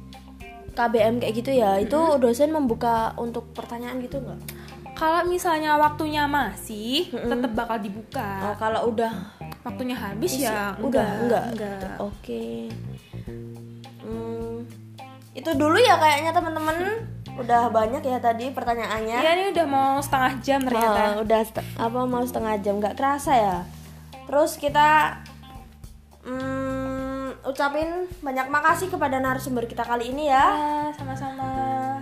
KBM 0.78 1.18
kayak 1.18 1.34
gitu 1.34 1.52
ya, 1.58 1.82
itu 1.82 1.98
dosen 2.22 2.54
membuka 2.54 3.18
untuk 3.18 3.50
pertanyaan 3.58 3.98
gitu 3.98 4.22
enggak? 4.22 4.38
Kalau 4.94 5.26
misalnya 5.26 5.78
waktunya 5.78 6.30
masih, 6.30 7.10
tetap 7.10 7.52
bakal 7.54 7.78
dibuka. 7.82 8.50
Oh, 8.50 8.56
kalau 8.58 8.94
udah 8.94 9.38
Waktunya 9.68 9.98
habis 10.00 10.32
ya 10.40 10.72
udah 10.80 11.28
enggak. 11.28 11.46
enggak. 11.52 11.96
Oke. 12.00 12.72
Hmm, 14.00 14.64
itu 15.36 15.50
dulu 15.60 15.76
ya 15.76 16.00
kayaknya 16.00 16.32
teman-teman 16.32 17.04
udah 17.36 17.68
banyak 17.68 18.00
ya 18.00 18.18
tadi 18.24 18.56
pertanyaannya. 18.56 19.20
Iya 19.20 19.32
ini 19.36 19.46
udah 19.52 19.66
mau 19.68 20.00
setengah 20.00 20.32
jam 20.40 20.60
ternyata. 20.64 21.20
Oh, 21.20 21.28
udah 21.28 21.40
apa 21.84 22.00
mau 22.08 22.24
setengah 22.24 22.56
jam 22.64 22.80
nggak 22.80 22.96
kerasa 22.96 23.32
ya. 23.36 23.58
Terus 24.24 24.56
kita 24.56 25.20
hmm, 26.24 26.57
ucapin 27.48 28.12
banyak 28.20 28.52
makasih 28.52 28.92
kepada 28.92 29.24
narasumber 29.24 29.64
kita 29.64 29.88
kali 29.88 30.12
ini 30.12 30.28
ya. 30.28 30.46
Ya, 30.52 30.92
sama-sama. 30.92 31.48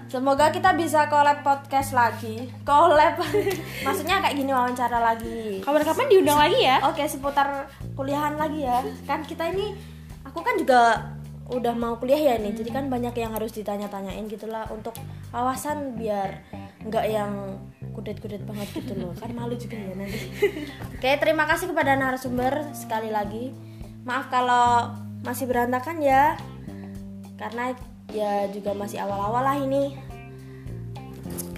Semoga 0.09 0.49
kita 0.49 0.73
bisa 0.73 1.05
collab 1.05 1.45
podcast 1.45 1.93
lagi. 1.93 2.49
Collab. 2.65 3.21
Maksudnya 3.85 4.25
kayak 4.25 4.35
gini 4.41 4.49
wawancara 4.49 4.97
lagi. 4.97 5.61
Kapan-kapan 5.61 6.05
diundang 6.09 6.41
lagi 6.41 6.65
ya? 6.65 6.81
Oke, 6.89 7.05
seputar 7.05 7.69
kuliahan 7.93 8.41
lagi 8.41 8.65
ya. 8.65 8.81
Kan 9.05 9.21
kita 9.21 9.53
ini 9.53 9.77
aku 10.25 10.41
kan 10.41 10.57
juga 10.57 11.13
udah 11.45 11.73
mau 11.77 12.01
kuliah 12.01 12.33
ya 12.33 12.35
nih. 12.41 12.57
Jadi 12.57 12.69
kan 12.73 12.89
banyak 12.89 13.13
yang 13.13 13.37
harus 13.37 13.53
ditanya-tanyain 13.53 14.25
gitulah 14.25 14.65
untuk 14.73 14.97
wawasan 15.29 15.93
biar 15.93 16.41
nggak 16.85 17.05
yang 17.05 17.61
kudet-kudet 17.93 18.41
banget 18.49 18.81
gitu 18.81 18.97
loh. 18.97 19.13
Kan 19.13 19.37
malu 19.37 19.53
juga 19.53 19.77
ya 19.77 19.93
nanti. 19.93 20.25
Oke, 20.97 21.21
terima 21.21 21.45
kasih 21.45 21.69
kepada 21.69 21.93
narasumber 21.93 22.65
sekali 22.73 23.13
lagi. 23.13 23.53
Maaf 24.05 24.29
kalau 24.29 25.04
masih 25.25 25.49
berantakan 25.49 25.99
ya. 25.99 26.37
Karena 27.35 27.73
ya 28.13 28.47
juga 28.53 28.71
masih 28.71 29.01
awal-awal 29.01 29.43
lah 29.43 29.57
ini. 29.59 29.97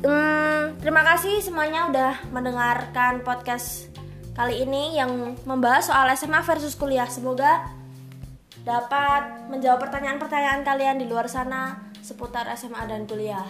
Hmm, 0.01 0.77
terima 0.80 1.03
kasih 1.03 1.43
semuanya 1.43 1.91
udah 1.91 2.13
mendengarkan 2.32 3.21
podcast 3.21 3.91
kali 4.38 4.63
ini 4.63 4.95
yang 4.95 5.36
membahas 5.43 5.91
soal 5.91 6.08
SMA 6.15 6.41
versus 6.41 6.73
kuliah. 6.80 7.10
Semoga 7.12 7.67
dapat 8.63 9.51
menjawab 9.51 9.84
pertanyaan-pertanyaan 9.84 10.62
kalian 10.63 10.97
di 11.01 11.06
luar 11.10 11.27
sana 11.27 11.91
seputar 11.99 12.47
SMA 12.56 12.88
dan 12.88 13.03
kuliah. 13.03 13.45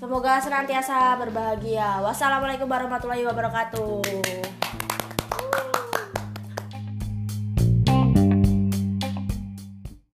Semoga 0.00 0.40
senantiasa 0.40 1.12
berbahagia. 1.20 2.00
Wassalamualaikum 2.00 2.64
warahmatullahi 2.64 3.26
wabarakatuh. 3.28 4.39